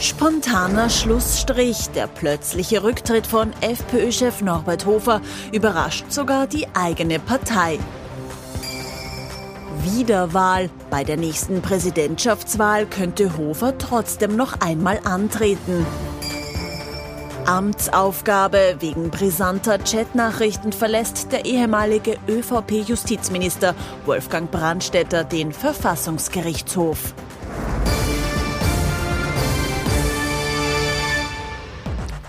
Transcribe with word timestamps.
Spontaner 0.00 0.90
Schlussstrich. 0.90 1.90
Der 1.90 2.06
plötzliche 2.06 2.84
Rücktritt 2.84 3.26
von 3.26 3.52
FPÖ-Chef 3.60 4.42
Norbert 4.42 4.86
Hofer 4.86 5.20
überrascht 5.52 6.04
sogar 6.10 6.46
die 6.46 6.68
eigene 6.74 7.18
Partei. 7.18 7.80
Wiederwahl. 9.82 10.70
Bei 10.88 11.02
der 11.02 11.16
nächsten 11.16 11.62
Präsidentschaftswahl 11.62 12.86
könnte 12.86 13.36
Hofer 13.36 13.76
trotzdem 13.76 14.36
noch 14.36 14.60
einmal 14.60 15.00
antreten. 15.02 15.84
Amtsaufgabe. 17.46 18.76
Wegen 18.78 19.10
brisanter 19.10 19.78
Chatnachrichten 19.78 20.72
verlässt 20.72 21.32
der 21.32 21.44
ehemalige 21.44 22.18
ÖVP-Justizminister 22.28 23.74
Wolfgang 24.06 24.48
Brandstätter 24.50 25.24
den 25.24 25.52
Verfassungsgerichtshof. 25.52 27.14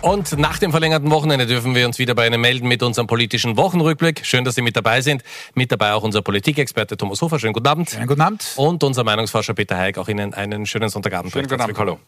Und 0.02 0.38
nach 0.38 0.59
dem 0.59 0.71
verlängerten 0.71 1.12
Wochenende 1.12 1.45
dürfen 1.45 1.76
wir 1.76 1.85
uns 1.85 1.99
wieder 1.99 2.16
bei 2.16 2.26
Ihnen 2.26 2.40
melden 2.40 2.67
mit 2.67 2.81
unserem 2.84 3.07
politischen 3.07 3.57
Wochenrückblick. 3.57 4.26
Schön, 4.26 4.45
dass 4.45 4.55
Sie 4.55 4.62
mit 4.62 4.77
dabei 4.77 5.02
sind. 5.02 5.23
Mit 5.55 5.71
dabei 5.71 5.91
auch 5.94 6.03
unser 6.03 6.21
Politikexperte 6.21 6.95
Thomas 6.95 7.21
Hofer. 7.21 7.38
Schönen 7.38 7.53
guten 7.53 7.67
Abend. 7.67 7.90
Schönen 7.90 8.07
guten 8.07 8.21
Abend. 8.21 8.54
Und 8.55 8.84
unser 8.84 9.04
Meinungsforscher 9.04 9.54
Peter 9.54 9.77
Heik. 9.77 9.98
Auch 9.98 10.07
Ihnen 10.07 10.34
einen 10.34 10.66
schönen 10.66 10.90
Sonntagabend. 10.90 11.34
Schönen 11.34 11.49
guten 11.49 11.62
Abend. 11.62 11.77
Hallo. 11.77 11.99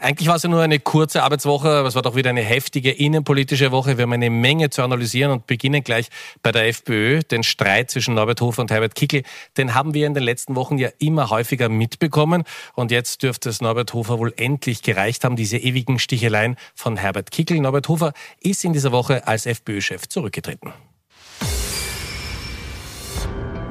Eigentlich 0.00 0.28
war 0.28 0.36
es 0.36 0.44
ja 0.44 0.48
nur 0.48 0.62
eine 0.62 0.78
kurze 0.78 1.24
Arbeitswoche, 1.24 1.68
aber 1.68 1.88
es 1.88 1.96
war 1.96 2.02
doch 2.02 2.14
wieder 2.14 2.30
eine 2.30 2.42
heftige 2.42 2.92
innenpolitische 2.92 3.72
Woche. 3.72 3.98
Wir 3.98 4.04
haben 4.04 4.12
eine 4.12 4.30
Menge 4.30 4.70
zu 4.70 4.82
analysieren 4.82 5.32
und 5.32 5.48
beginnen 5.48 5.82
gleich 5.82 6.06
bei 6.40 6.52
der 6.52 6.68
FPÖ. 6.68 7.20
Den 7.20 7.42
Streit 7.42 7.90
zwischen 7.90 8.14
Norbert 8.14 8.40
Hofer 8.40 8.62
und 8.62 8.70
Herbert 8.70 8.94
Kickl, 8.94 9.24
den 9.56 9.74
haben 9.74 9.94
wir 9.94 10.06
in 10.06 10.14
den 10.14 10.22
letzten 10.22 10.54
Wochen 10.54 10.78
ja 10.78 10.88
immer 10.98 11.30
häufiger 11.30 11.68
mitbekommen. 11.68 12.44
Und 12.74 12.92
jetzt 12.92 13.24
dürfte 13.24 13.48
es 13.48 13.60
Norbert 13.60 13.92
Hofer 13.92 14.20
wohl 14.20 14.32
endlich 14.36 14.82
gereicht 14.82 15.24
haben, 15.24 15.34
diese 15.34 15.58
ewigen 15.58 15.98
Sticheleien 15.98 16.56
von 16.76 16.96
Herbert 16.96 17.32
Kickl. 17.32 17.58
Norbert 17.58 17.88
Hofer 17.88 18.12
ist 18.40 18.64
in 18.64 18.72
dieser 18.72 18.92
Woche 18.92 19.26
als 19.26 19.46
FPÖ-Chef 19.46 20.08
zurückgetreten. 20.08 20.72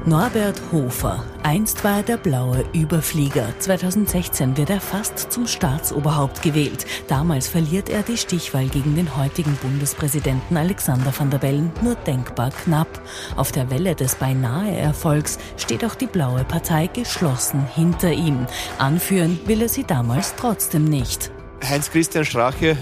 Norbert 0.08 0.62
Hofer. 0.72 1.22
Einst 1.42 1.84
war 1.84 1.98
er 1.98 2.02
der 2.02 2.16
blaue 2.16 2.64
Überflieger. 2.72 3.52
2016 3.58 4.56
wird 4.56 4.70
er 4.70 4.80
fast 4.80 5.30
zum 5.30 5.46
Staatsoberhaupt 5.46 6.40
gewählt. 6.40 6.86
Damals 7.08 7.46
verliert 7.46 7.90
er 7.90 8.02
die 8.02 8.16
Stichwahl 8.16 8.68
gegen 8.68 8.96
den 8.96 9.18
heutigen 9.18 9.54
Bundespräsidenten 9.56 10.56
Alexander 10.56 11.12
van 11.14 11.28
der 11.28 11.36
Bellen 11.36 11.70
nur 11.82 11.94
denkbar 11.94 12.50
knapp. 12.64 12.88
Auf 13.36 13.52
der 13.52 13.70
Welle 13.70 13.94
des 13.94 14.14
beinahe 14.14 14.74
Erfolgs 14.74 15.38
steht 15.58 15.84
auch 15.84 15.94
die 15.94 16.06
blaue 16.06 16.42
Partei 16.44 16.86
geschlossen 16.86 17.66
hinter 17.74 18.10
ihm. 18.10 18.46
Anführen 18.78 19.38
will 19.44 19.60
er 19.60 19.68
sie 19.68 19.84
damals 19.84 20.34
trotzdem 20.36 20.86
nicht. 20.86 21.30
Heinz-Christian 21.62 22.24
Strache 22.24 22.78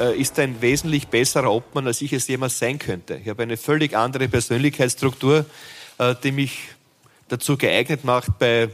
äh, 0.00 0.18
ist 0.18 0.38
ein 0.38 0.62
wesentlich 0.62 1.08
besserer 1.08 1.52
Obmann, 1.52 1.86
als 1.86 2.00
ich 2.00 2.14
es 2.14 2.26
jemals 2.28 2.58
sein 2.58 2.78
könnte. 2.78 3.20
Ich 3.22 3.28
habe 3.28 3.42
eine 3.42 3.58
völlig 3.58 3.94
andere 3.94 4.26
Persönlichkeitsstruktur. 4.26 5.44
Äh, 5.98 6.14
die 6.22 6.32
mich 6.32 6.68
dazu 7.28 7.56
geeignet 7.56 8.04
macht, 8.04 8.38
bei 8.38 8.68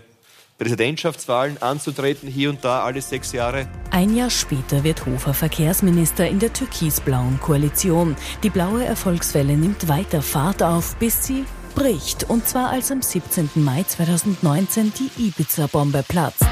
Präsidentschaftswahlen 0.58 1.62
anzutreten, 1.62 2.28
hier 2.28 2.50
und 2.50 2.64
da 2.64 2.82
alle 2.82 3.00
sechs 3.00 3.32
Jahre. 3.32 3.68
Ein 3.90 4.16
Jahr 4.16 4.30
später 4.30 4.82
wird 4.82 5.06
Hofer 5.06 5.32
Verkehrsminister 5.32 6.28
in 6.28 6.40
der 6.40 6.52
türkis-blauen 6.52 7.38
Koalition. 7.40 8.16
Die 8.42 8.50
blaue 8.50 8.84
Erfolgswelle 8.84 9.56
nimmt 9.56 9.88
weiter 9.88 10.20
Fahrt 10.20 10.62
auf, 10.62 10.96
bis 10.96 11.24
sie 11.24 11.44
bricht. 11.76 12.28
Und 12.28 12.48
zwar 12.48 12.70
als 12.70 12.90
am 12.90 13.02
17. 13.02 13.50
Mai 13.54 13.84
2019 13.84 14.92
die 14.98 15.28
Ibiza-Bombe 15.28 16.02
platzt. 16.06 16.48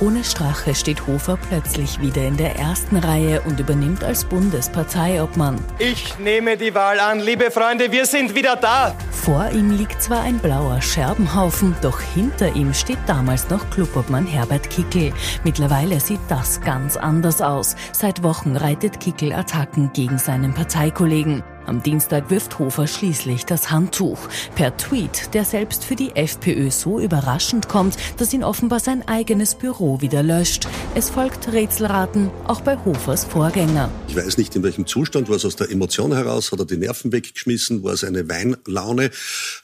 Ohne 0.00 0.22
Strache 0.22 0.76
steht 0.76 1.08
Hofer 1.08 1.36
plötzlich 1.48 2.00
wieder 2.00 2.24
in 2.24 2.36
der 2.36 2.54
ersten 2.54 2.98
Reihe 2.98 3.40
und 3.42 3.58
übernimmt 3.58 4.04
als 4.04 4.24
Bundesparteiobmann. 4.24 5.58
Ich 5.80 6.16
nehme 6.20 6.56
die 6.56 6.72
Wahl 6.72 7.00
an, 7.00 7.18
liebe 7.18 7.50
Freunde, 7.50 7.90
wir 7.90 8.06
sind 8.06 8.36
wieder 8.36 8.54
da. 8.54 8.94
Vor 9.10 9.50
ihm 9.50 9.70
liegt 9.70 10.00
zwar 10.00 10.20
ein 10.20 10.38
blauer 10.38 10.80
Scherbenhaufen, 10.80 11.74
doch 11.82 12.00
hinter 12.00 12.54
ihm 12.54 12.74
steht 12.74 13.00
damals 13.08 13.50
noch 13.50 13.68
Clubobmann 13.70 14.24
Herbert 14.24 14.70
Kickel. 14.70 15.12
Mittlerweile 15.42 15.98
sieht 15.98 16.20
das 16.28 16.60
ganz 16.60 16.96
anders 16.96 17.42
aus. 17.42 17.74
Seit 17.90 18.22
Wochen 18.22 18.56
reitet 18.56 19.00
Kickel 19.00 19.32
Attacken 19.32 19.90
gegen 19.94 20.18
seinen 20.18 20.54
Parteikollegen. 20.54 21.42
Am 21.68 21.82
Dienstag 21.82 22.30
wirft 22.30 22.58
Hofer 22.58 22.86
schließlich 22.86 23.44
das 23.44 23.70
Handtuch. 23.70 24.18
Per 24.54 24.74
Tweet, 24.78 25.34
der 25.34 25.44
selbst 25.44 25.84
für 25.84 25.96
die 25.96 26.16
FPÖ 26.16 26.70
so 26.70 26.98
überraschend 26.98 27.68
kommt, 27.68 27.96
dass 28.16 28.32
ihn 28.32 28.42
offenbar 28.42 28.80
sein 28.80 29.06
eigenes 29.06 29.54
Büro 29.54 30.00
wieder 30.00 30.22
löscht. 30.22 30.66
Es 30.94 31.10
folgt 31.10 31.52
Rätselraten, 31.52 32.30
auch 32.46 32.62
bei 32.62 32.78
Hofers 32.86 33.24
Vorgänger. 33.24 33.90
Ich 34.08 34.16
weiß 34.16 34.38
nicht, 34.38 34.56
in 34.56 34.62
welchem 34.62 34.86
Zustand, 34.86 35.28
war 35.28 35.36
es 35.36 35.44
aus 35.44 35.56
der 35.56 35.70
Emotion 35.70 36.14
heraus, 36.14 36.52
hat 36.52 36.58
er 36.60 36.64
die 36.64 36.78
Nerven 36.78 37.12
weggeschmissen, 37.12 37.84
war 37.84 37.92
es 37.92 38.02
eine 38.02 38.26
Weinlaune. 38.30 39.10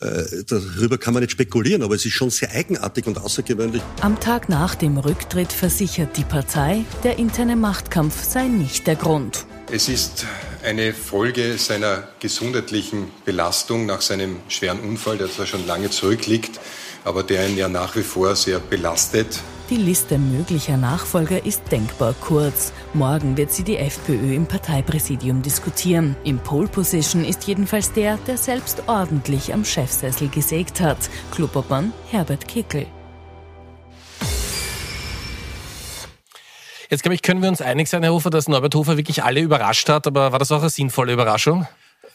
Äh, 0.01 0.45
darüber 0.47 0.99
kann 0.99 1.15
man 1.15 1.23
nicht 1.23 1.33
spekulieren, 1.33 1.83
aber 1.83 1.95
es 1.95 2.05
ist 2.05 2.13
schon 2.13 2.29
sehr 2.29 2.51
eigenartig 2.51 3.07
und 3.07 3.17
außergewöhnlich. 3.17 3.81
Am 4.03 4.21
Tag 4.21 4.51
nach 4.51 4.75
dem 4.75 4.99
Rücktritt 4.99 5.55
versichert 5.55 6.19
die 6.19 6.25
Partei, 6.25 6.85
der 7.03 7.19
interne 7.19 7.57
Machtkampf 7.57 8.23
sei 8.25 8.49
nicht 8.49 8.87
der 8.87 8.97
Grund. 8.97 9.47
Es 9.75 9.89
ist 9.89 10.25
eine 10.63 10.93
Folge 10.95 11.59
seiner 11.59 12.05
gesundheitlichen 12.21 13.11
Belastung 13.25 13.87
nach 13.87 14.03
seinem 14.03 14.37
schweren 14.47 14.79
Unfall, 14.79 15.19
der 15.19 15.29
zwar 15.29 15.47
schon 15.47 15.67
lange 15.67 15.91
zurückliegt, 15.91 16.61
aber 17.03 17.25
der 17.25 17.49
ihn 17.49 17.57
ja 17.57 17.69
nach 17.69 17.97
wie 17.97 18.05
vor 18.05 18.37
sehr 18.37 18.61
belastet. 18.61 19.41
Die 19.71 19.77
Liste 19.77 20.17
möglicher 20.17 20.77
Nachfolger 20.77 21.45
ist 21.45 21.63
denkbar 21.73 22.15
kurz. 22.21 22.73
Morgen 22.93 23.37
wird 23.37 23.51
sie 23.51 23.65
die 23.65 23.79
FPÖ 23.79 24.37
im 24.37 24.47
Parteipräsidium 24.47 25.43
diskutieren. 25.43 26.15
Im 26.23 26.39
Pole 26.39 26.69
Position 26.69 27.25
ist 27.25 27.49
jedenfalls 27.49 27.93
der, 27.93 28.17
der 28.29 28.37
selbst 28.37 28.85
ordentlich 28.87 29.53
am 29.53 29.65
Chefsessel 29.65 30.29
gesägt 30.29 30.81
hat. 30.81 30.99
Klubobmann 31.33 31.93
Herbert 32.13 32.47
Kickel. 32.47 32.87
Jetzt, 36.95 37.03
glaube 37.03 37.17
ich, 37.17 37.23
können 37.23 37.43
wir 37.43 37.49
uns 37.49 37.61
einig 37.61 37.89
sein, 37.89 38.05
Herr 38.05 38.13
Hofer, 38.13 38.31
dass 38.31 38.47
Norbert 38.47 38.73
Hofer 38.77 38.97
wirklich 38.97 39.25
alle 39.25 39.41
überrascht 39.41 39.89
hat. 39.89 40.07
Aber 40.07 40.31
war 40.31 40.39
das 40.39 40.53
auch 40.53 40.61
eine 40.61 40.71
sinnvolle 40.71 41.13
Überraschung? 41.13 41.67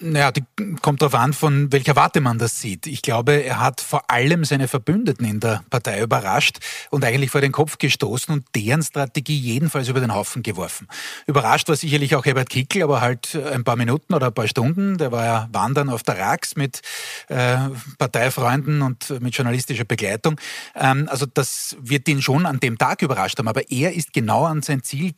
Naja, 0.02 0.32
die 0.32 0.46
kommt 0.82 1.02
darauf 1.02 1.16
an, 1.16 1.34
von 1.34 1.74
welcher 1.74 1.98
Warte 1.98 2.22
man 2.22 2.38
das 2.38 2.62
sieht. 2.62 2.88
Ich 2.88 3.02
glaube, 3.02 3.34
er 3.34 3.60
hat 3.60 3.82
vor 3.82 4.10
allem 4.10 4.46
seine 4.46 4.70
Verbündeten 4.70 5.26
in 5.26 5.42
der 5.42 5.62
Partei 5.70 6.02
überrascht 6.02 6.60
und 6.90 7.04
eigentlich 7.04 7.32
vor 7.32 7.42
den 7.42 7.52
Kopf 7.52 7.78
gestoßen 7.78 8.34
und 8.34 8.46
deren 8.56 8.82
Strategie 8.82 9.38
jedenfalls 9.38 9.90
über 9.90 10.00
den 10.00 10.14
Haufen 10.14 10.42
geworfen. 10.42 10.88
Überrascht 11.28 11.68
war 11.68 11.76
sicherlich 11.76 12.16
auch 12.16 12.24
Herbert 12.24 12.50
Kickl, 12.50 12.82
aber 12.82 13.02
halt 13.02 13.36
ein 13.36 13.66
paar 13.66 13.76
Minuten 13.76 14.14
oder 14.14 14.28
ein 14.28 14.34
paar 14.34 14.48
Stunden. 14.48 14.98
Der 14.98 15.12
war 15.12 15.26
ja 15.26 15.50
wandern 15.52 15.90
auf 15.90 16.04
der 16.04 16.18
Rax 16.18 16.56
mit 16.56 16.80
äh, 17.28 17.58
Parteifreunden 17.98 18.82
und 18.82 19.20
mit 19.20 19.36
journalistischer 19.36 19.84
Begleitung. 19.84 20.40
Ähm, 20.76 21.10
also 21.12 21.26
das 21.26 21.76
wird 21.82 22.08
ihn 22.08 22.22
schon 22.22 22.46
an 22.46 22.62
dem 22.62 22.78
Tag 22.78 23.02
überrascht 23.02 23.38
haben. 23.38 23.50
Aber 23.50 23.70
er 23.70 23.94
ist 23.94 24.14
genau 24.14 24.46
an 24.46 24.62
sein 24.62 24.82
Ziel 24.82 25.12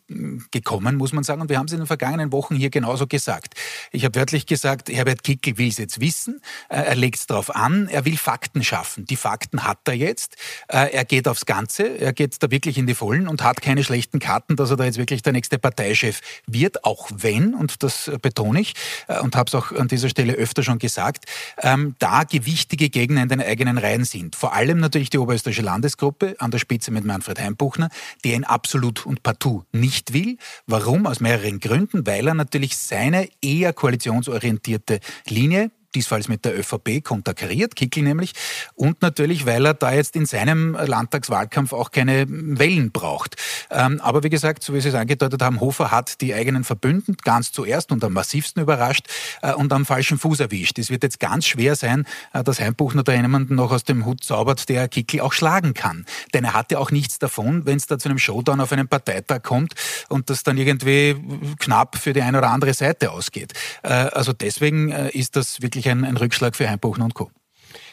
gekommen, 0.50 0.96
muss 0.96 1.14
man 1.14 1.24
sagen. 1.24 1.42
Und 1.42 1.50
wir 1.50 1.60
haben 1.60 1.68
es 1.68 1.74
in 1.74 1.80
den 1.80 1.88
vergangenen 1.88 2.32
Wochen 2.32 2.56
hier 2.56 2.72
genauso 2.72 3.06
gesagt. 3.06 3.54
Ich 3.92 4.06
habe 4.06 4.18
wörtlich 4.18 4.48
gesagt, 4.48 4.71
gesagt, 4.72 4.90
Herbert 4.90 5.24
Kickel 5.24 5.58
will 5.58 5.68
es 5.68 5.78
jetzt 5.78 6.00
wissen, 6.00 6.42
äh, 6.70 6.76
er 6.76 6.96
legt 6.96 7.18
es 7.18 7.28
darauf 7.28 7.56
an, 7.56 7.88
er 7.88 8.06
will 8.06 8.18
Fakten 8.18 8.64
schaffen. 8.64 9.06
Die 9.06 9.16
Fakten 9.16 9.64
hat 9.64 9.80
er 9.86 9.94
jetzt. 9.94 10.36
Äh, 10.68 10.92
er 10.94 11.06
geht 11.06 11.28
aufs 11.28 11.46
Ganze, 11.46 11.98
er 12.00 12.14
geht 12.14 12.42
da 12.42 12.50
wirklich 12.52 12.78
in 12.78 12.88
die 12.88 12.96
Vollen 12.96 13.28
und 13.28 13.44
hat 13.44 13.62
keine 13.62 13.84
schlechten 13.84 14.20
Karten, 14.20 14.56
dass 14.56 14.70
er 14.70 14.78
da 14.78 14.86
jetzt 14.86 14.98
wirklich 14.98 15.22
der 15.22 15.34
nächste 15.34 15.60
Parteichef 15.60 16.22
wird, 16.48 16.84
auch 16.86 17.10
wenn, 17.14 17.54
und 17.54 17.84
das 17.84 18.12
betone 18.22 18.62
ich 18.62 18.74
äh, 19.08 19.20
und 19.20 19.36
habe 19.36 19.48
es 19.48 19.56
auch 19.56 19.72
an 19.72 19.88
dieser 19.88 20.10
Stelle 20.10 20.34
öfter 20.34 20.64
schon 20.64 20.80
gesagt, 20.80 21.26
ähm, 21.62 21.96
da 22.00 22.24
gewichtige 22.24 22.90
Gegner 22.90 23.24
in 23.24 23.30
den 23.30 23.42
eigenen 23.42 23.78
Reihen 23.78 24.06
sind. 24.06 24.36
Vor 24.36 24.54
allem 24.54 24.80
natürlich 24.80 25.10
die 25.10 25.18
Oberösterreichische 25.18 25.64
Landesgruppe 25.64 26.36
an 26.40 26.52
der 26.52 26.60
Spitze 26.60 26.92
mit 26.92 27.06
Manfred 27.06 27.40
Heimbuchner, 27.40 27.90
der 28.24 28.36
ihn 28.36 28.44
absolut 28.44 29.06
und 29.06 29.24
partout 29.24 29.64
nicht 29.72 30.14
will. 30.14 30.38
Warum? 30.68 31.06
Aus 31.06 31.20
mehreren 31.20 31.60
Gründen. 31.60 32.06
Weil 32.06 32.28
er 32.28 32.34
natürlich 32.34 32.78
seine 32.78 33.28
eher 33.42 33.74
koalitionsorientierte 33.74 34.61
orientierte 34.62 35.00
Linie 35.28 35.72
diesfalls 35.96 36.28
mit 36.28 36.46
der 36.46 36.58
ÖVP 36.58 37.04
konterkariert, 37.04 37.76
Kickel 37.76 38.04
nämlich, 38.04 38.34
und 38.76 39.02
natürlich, 39.02 39.46
weil 39.46 39.66
er 39.66 39.74
da 39.74 39.92
jetzt 39.92 40.16
in 40.16 40.26
seinem 40.26 40.74
Landtagswahlkampf 40.74 41.74
auch 41.74 41.92
keine 41.92 42.26
Wellen 42.28 42.92
braucht. 42.92 43.36
Ähm, 43.70 44.00
aber 44.02 44.24
wie 44.24 44.30
gesagt, 44.30 44.64
so 44.64 44.74
wie 44.74 44.82
Sie 44.82 44.90
es 44.90 44.96
angedeutet 44.96 45.42
haben, 45.42 45.60
Hofer 45.60 45.92
hat 45.92 46.22
die 46.22 46.34
eigenen 46.34 46.64
Verbünden 46.64 47.16
ganz 47.24 47.52
zuerst 47.52 47.92
und 47.92 48.04
am 48.04 48.14
massivsten 48.14 48.62
überrascht 48.62 49.08
äh, 49.42 49.54
und 49.54 49.72
am 49.74 49.86
falschen 49.86 50.18
Fuß 50.18 50.40
erwischt. 50.40 50.80
Es 50.80 50.90
wird 50.90 51.04
jetzt 51.04 51.20
ganz 51.20 51.46
schwer 51.46 51.76
sein, 51.76 52.06
äh, 52.34 52.44
dass 52.44 52.60
Heimbuchner 52.60 53.04
da 53.04 53.14
jemanden 53.14 53.56
noch 53.56 53.72
aus 53.72 53.84
dem 53.84 54.06
Hut 54.06 54.24
zaubert, 54.24 54.70
der 54.70 54.88
Kickel 54.88 55.22
auch 55.22 55.34
schlagen 55.34 55.74
kann. 55.74 56.06
Denn 56.34 56.44
er 56.44 56.54
hat 56.54 56.72
ja 56.72 56.80
auch 56.80 56.92
nichts 56.92 57.20
davon, 57.20 57.66
wenn 57.66 57.78
es 57.78 57.88
da 57.88 57.98
zu 57.98 58.10
einem 58.10 58.20
Showdown 58.20 58.60
auf 58.62 58.72
einem 58.72 58.88
Parteitag 58.88 59.44
kommt 59.44 59.74
und 60.10 60.30
das 60.30 60.44
dann 60.44 60.58
irgendwie 60.58 61.16
knapp 61.60 61.98
für 61.98 62.14
die 62.14 62.22
eine 62.22 62.38
oder 62.38 62.50
andere 62.50 62.74
Seite 62.74 63.12
ausgeht. 63.12 63.54
Äh, 63.84 63.90
also 63.90 64.34
deswegen 64.34 64.92
ist 64.92 65.36
das 65.36 65.62
wirklich 65.62 65.81
wirklich 65.82 65.92
ein, 65.92 66.06
ein 66.06 66.18
Rückschlag 66.18 66.56
für 66.56 66.70
Heimbuchen 66.70 67.04
und 67.04 67.14
Co. 67.14 67.32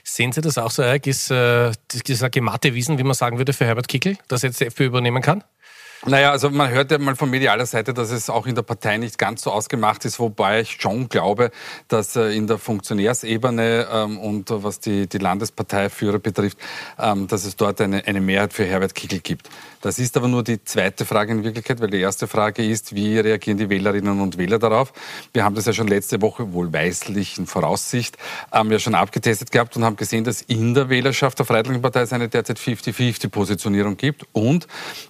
Sehen 0.05 0.33
Sie 0.33 0.41
das 0.41 0.59
auch 0.59 0.71
so, 0.71 0.83
Eric? 0.83 1.07
Ist 1.07 1.31
äh, 1.31 1.73
dieser 2.07 2.31
gematte 2.31 2.75
Wiesen, 2.75 2.99
wie 2.99 3.05
man 3.05 3.15
sagen 3.15 3.39
würde, 3.39 3.53
für 3.53 3.67
Herbert 3.67 3.89
Kickel, 3.89 4.17
dass 4.29 4.43
jetzt 4.43 4.61
die 4.61 4.67
FPÖ 4.67 4.87
übernehmen 4.87 5.23
kann? 5.23 5.45
Naja, 6.07 6.31
also 6.31 6.49
man 6.51 6.71
hört 6.71 6.93
ja 6.93 6.99
mal 6.99 7.17
von 7.17 7.29
medialer 7.29 7.67
Seite, 7.67 7.93
dass 7.93 8.13
es 8.13 8.31
auch 8.31 8.47
in 8.47 8.55
der 8.55 8.63
Partei 8.63 8.99
nicht 8.99 9.19
ganz 9.19 9.43
so 9.43 9.51
ausgemacht 9.51 10.05
ist, 10.05 10.21
wobei 10.21 10.61
ich 10.61 10.79
schon 10.81 11.09
glaube, 11.09 11.51
dass 11.89 12.15
äh, 12.15 12.37
in 12.37 12.47
der 12.47 12.59
Funktionärsebene 12.59 13.89
ähm, 13.93 14.19
und 14.19 14.47
was 14.51 14.79
die, 14.79 15.09
die 15.09 15.19
Landesparteiführer 15.19 16.21
betrifft, 16.21 16.59
ähm, 17.01 17.27
dass 17.27 17.45
es 17.45 17.57
dort 17.57 17.81
eine, 17.81 18.07
eine 18.07 18.21
Mehrheit 18.21 18.53
für 18.53 18.65
Herbert 18.65 18.95
Kickl 18.95 19.19
gibt. 19.19 19.51
Das 19.81 19.99
ist 19.99 20.17
aber 20.17 20.29
nur 20.29 20.43
die 20.43 20.63
zweite 20.63 21.05
Frage 21.05 21.33
in 21.33 21.45
Wirklichkeit, 21.45 21.81
weil 21.81 21.91
die 21.91 22.01
erste 22.01 22.27
Frage 22.27 22.65
ist, 22.65 22.95
wie 22.95 23.19
reagieren 23.19 23.59
die 23.59 23.69
Wählerinnen 23.69 24.21
und 24.21 24.39
Wähler 24.39 24.59
darauf? 24.59 24.93
Wir 25.33 25.45
haben 25.45 25.55
das 25.55 25.67
ja 25.67 25.73
schon 25.73 25.89
letzte 25.89 26.21
Woche 26.23 26.53
wohlweislich 26.53 27.39
in 27.39 27.47
Voraussicht 27.47 28.17
ähm, 28.53 28.71
ja 28.71 28.79
schon 28.79 28.95
abgetestet 28.95 29.51
gehabt 29.51 29.77
und 29.77 29.85
haben 29.85 29.97
gesehen, 29.97 30.25
dass 30.25 30.43
in 30.43 30.75
der 30.75 30.89
Wählerschaft 30.89 31.39
der 31.39 31.47
Freiheitlichen 31.47 31.83
Partei 31.83 32.03
es 32.03 32.13
eine 32.13 32.29
derzeit 32.29 32.59
50-50-Positionierung 32.59 33.97
gibt. 33.97 34.27
Und 34.33 34.67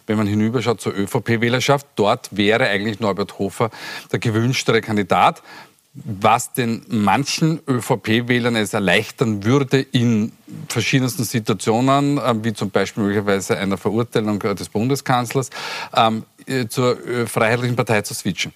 wenn 0.07 0.17
man 0.17 0.27
hinüberschaut, 0.27 0.81
zur 0.81 0.97
ÖVP-Wählerschaft. 0.97 1.87
Dort 1.97 2.37
wäre 2.37 2.69
eigentlich 2.69 3.01
Norbert 3.01 3.39
Hofer 3.39 3.71
der 4.13 4.19
gewünschtere 4.19 4.81
Kandidat 4.81 5.43
was 5.95 6.53
den 6.53 6.85
manchen 6.89 7.61
ÖVP-Wählern 7.67 8.57
es 8.57 8.73
erleichtern 8.73 9.45
würde 9.45 9.81
in 9.81 10.33
verschiedensten 10.69 11.25
Situationen, 11.25 12.21
ähm, 12.25 12.45
wie 12.45 12.53
zum 12.53 12.71
Beispiel 12.71 13.03
möglicherweise 13.03 13.59
einer 13.59 13.77
Verurteilung 13.77 14.39
des 14.39 14.69
Bundeskanzlers, 14.69 15.51
ähm, 15.95 16.25
äh, 16.47 16.67
zur 16.67 17.05
äh, 17.07 17.27
Freiheitlichen 17.27 17.77
Partei 17.77 18.03
zu 18.03 18.15
switchen. 18.15 18.53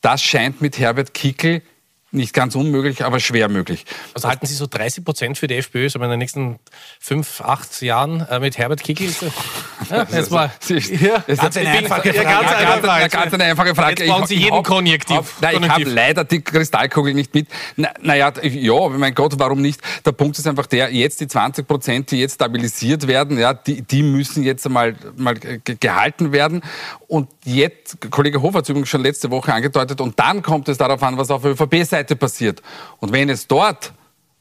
Das 0.00 0.22
scheint 0.22 0.60
mit 0.60 0.78
Herbert 0.78 1.14
Kickel 1.14 1.62
nicht 2.12 2.34
ganz 2.34 2.54
unmöglich, 2.54 3.04
aber 3.04 3.20
schwer 3.20 3.48
möglich. 3.48 3.86
Also 4.14 4.28
halten 4.28 4.46
Sie 4.46 4.54
so 4.54 4.66
30 4.66 5.04
Prozent 5.04 5.38
für 5.38 5.46
die 5.46 5.56
FPÖ, 5.56 5.88
so 5.88 5.98
in 5.98 6.10
den 6.10 6.18
nächsten 6.18 6.58
fünf, 7.00 7.40
acht 7.40 7.80
Jahren 7.82 8.20
äh, 8.28 8.38
mit 8.38 8.58
Herbert 8.58 8.82
Kickl? 8.82 9.08
Ja, 9.90 10.06
jetzt 10.10 10.30
mal. 10.30 10.50
Ja, 10.68 11.24
ganz 11.26 11.56
eine 11.56 11.68
einfache 11.70 12.14
Frage. 12.14 12.22
Ganz, 12.22 12.84
eine, 12.84 13.08
ganz 13.08 13.34
eine 13.34 13.44
einfache 13.44 13.74
Frage. 13.74 14.04
Jetzt 14.04 14.10
brauchen 14.10 14.26
Sie 14.26 14.36
jeden 14.36 14.62
Konjunktiv. 14.62 15.18
Auf, 15.18 15.40
nein, 15.40 15.62
ich 15.62 15.68
habe 15.68 15.84
leider 15.84 16.24
die 16.24 16.40
Kristallkugel 16.40 17.14
nicht 17.14 17.34
mit. 17.34 17.48
Naja, 17.76 17.92
na 18.00 18.48
ja, 18.48 18.88
mein 18.90 19.14
Gott, 19.14 19.34
warum 19.38 19.60
nicht? 19.60 19.80
Der 20.06 20.12
Punkt 20.12 20.38
ist 20.38 20.46
einfach 20.46 20.66
der, 20.66 20.92
jetzt 20.94 21.20
die 21.20 21.26
20 21.26 21.66
Prozent, 21.66 22.10
die 22.12 22.20
jetzt 22.20 22.36
stabilisiert 22.36 23.06
werden, 23.08 23.38
ja, 23.38 23.54
die, 23.54 23.82
die 23.82 24.02
müssen 24.02 24.44
jetzt 24.44 24.64
einmal 24.66 24.94
mal 25.16 25.34
gehalten 25.34 26.32
werden. 26.32 26.62
Und 27.08 27.28
jetzt, 27.44 27.98
Kollege 28.10 28.40
Hofer 28.40 28.58
hat 28.58 28.64
es 28.64 28.70
übrigens 28.70 28.88
schon 28.88 29.02
letzte 29.02 29.30
Woche 29.30 29.52
angedeutet, 29.52 30.00
und 30.00 30.18
dann 30.18 30.42
kommt 30.42 30.68
es 30.68 30.78
darauf 30.78 31.02
an, 31.02 31.18
was 31.18 31.30
auf 31.30 31.42
der 31.42 31.56
ÖVP-Seite 32.02 32.16
passiert. 32.16 32.62
Und 32.98 33.12
wenn 33.12 33.28
es 33.28 33.46
dort 33.46 33.92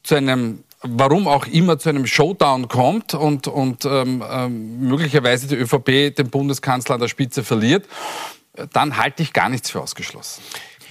zu 0.04 0.16
einem 0.16 0.64
warum 0.84 1.28
auch 1.28 1.46
immer 1.46 1.78
zu 1.78 1.90
einem 1.90 2.08
Showdown 2.08 2.68
kommt 2.68 3.14
und, 3.14 3.48
und 3.48 3.86
ähm, 3.86 4.24
ähm, 4.28 4.80
möglicherweise 4.80 5.46
die 5.46 5.54
ÖVP 5.54 6.16
den 6.16 6.32
Bundeskanzler 6.32 6.96
an 6.96 7.02
der 7.02 7.08
Spitze 7.08 7.44
verliert, 7.44 7.86
dann 8.74 8.98
halte 8.98 9.22
ich 9.22 9.32
gar 9.32 9.48
nichts 9.48 9.70
für 9.70 9.80
ausgeschlossen. 9.80 10.42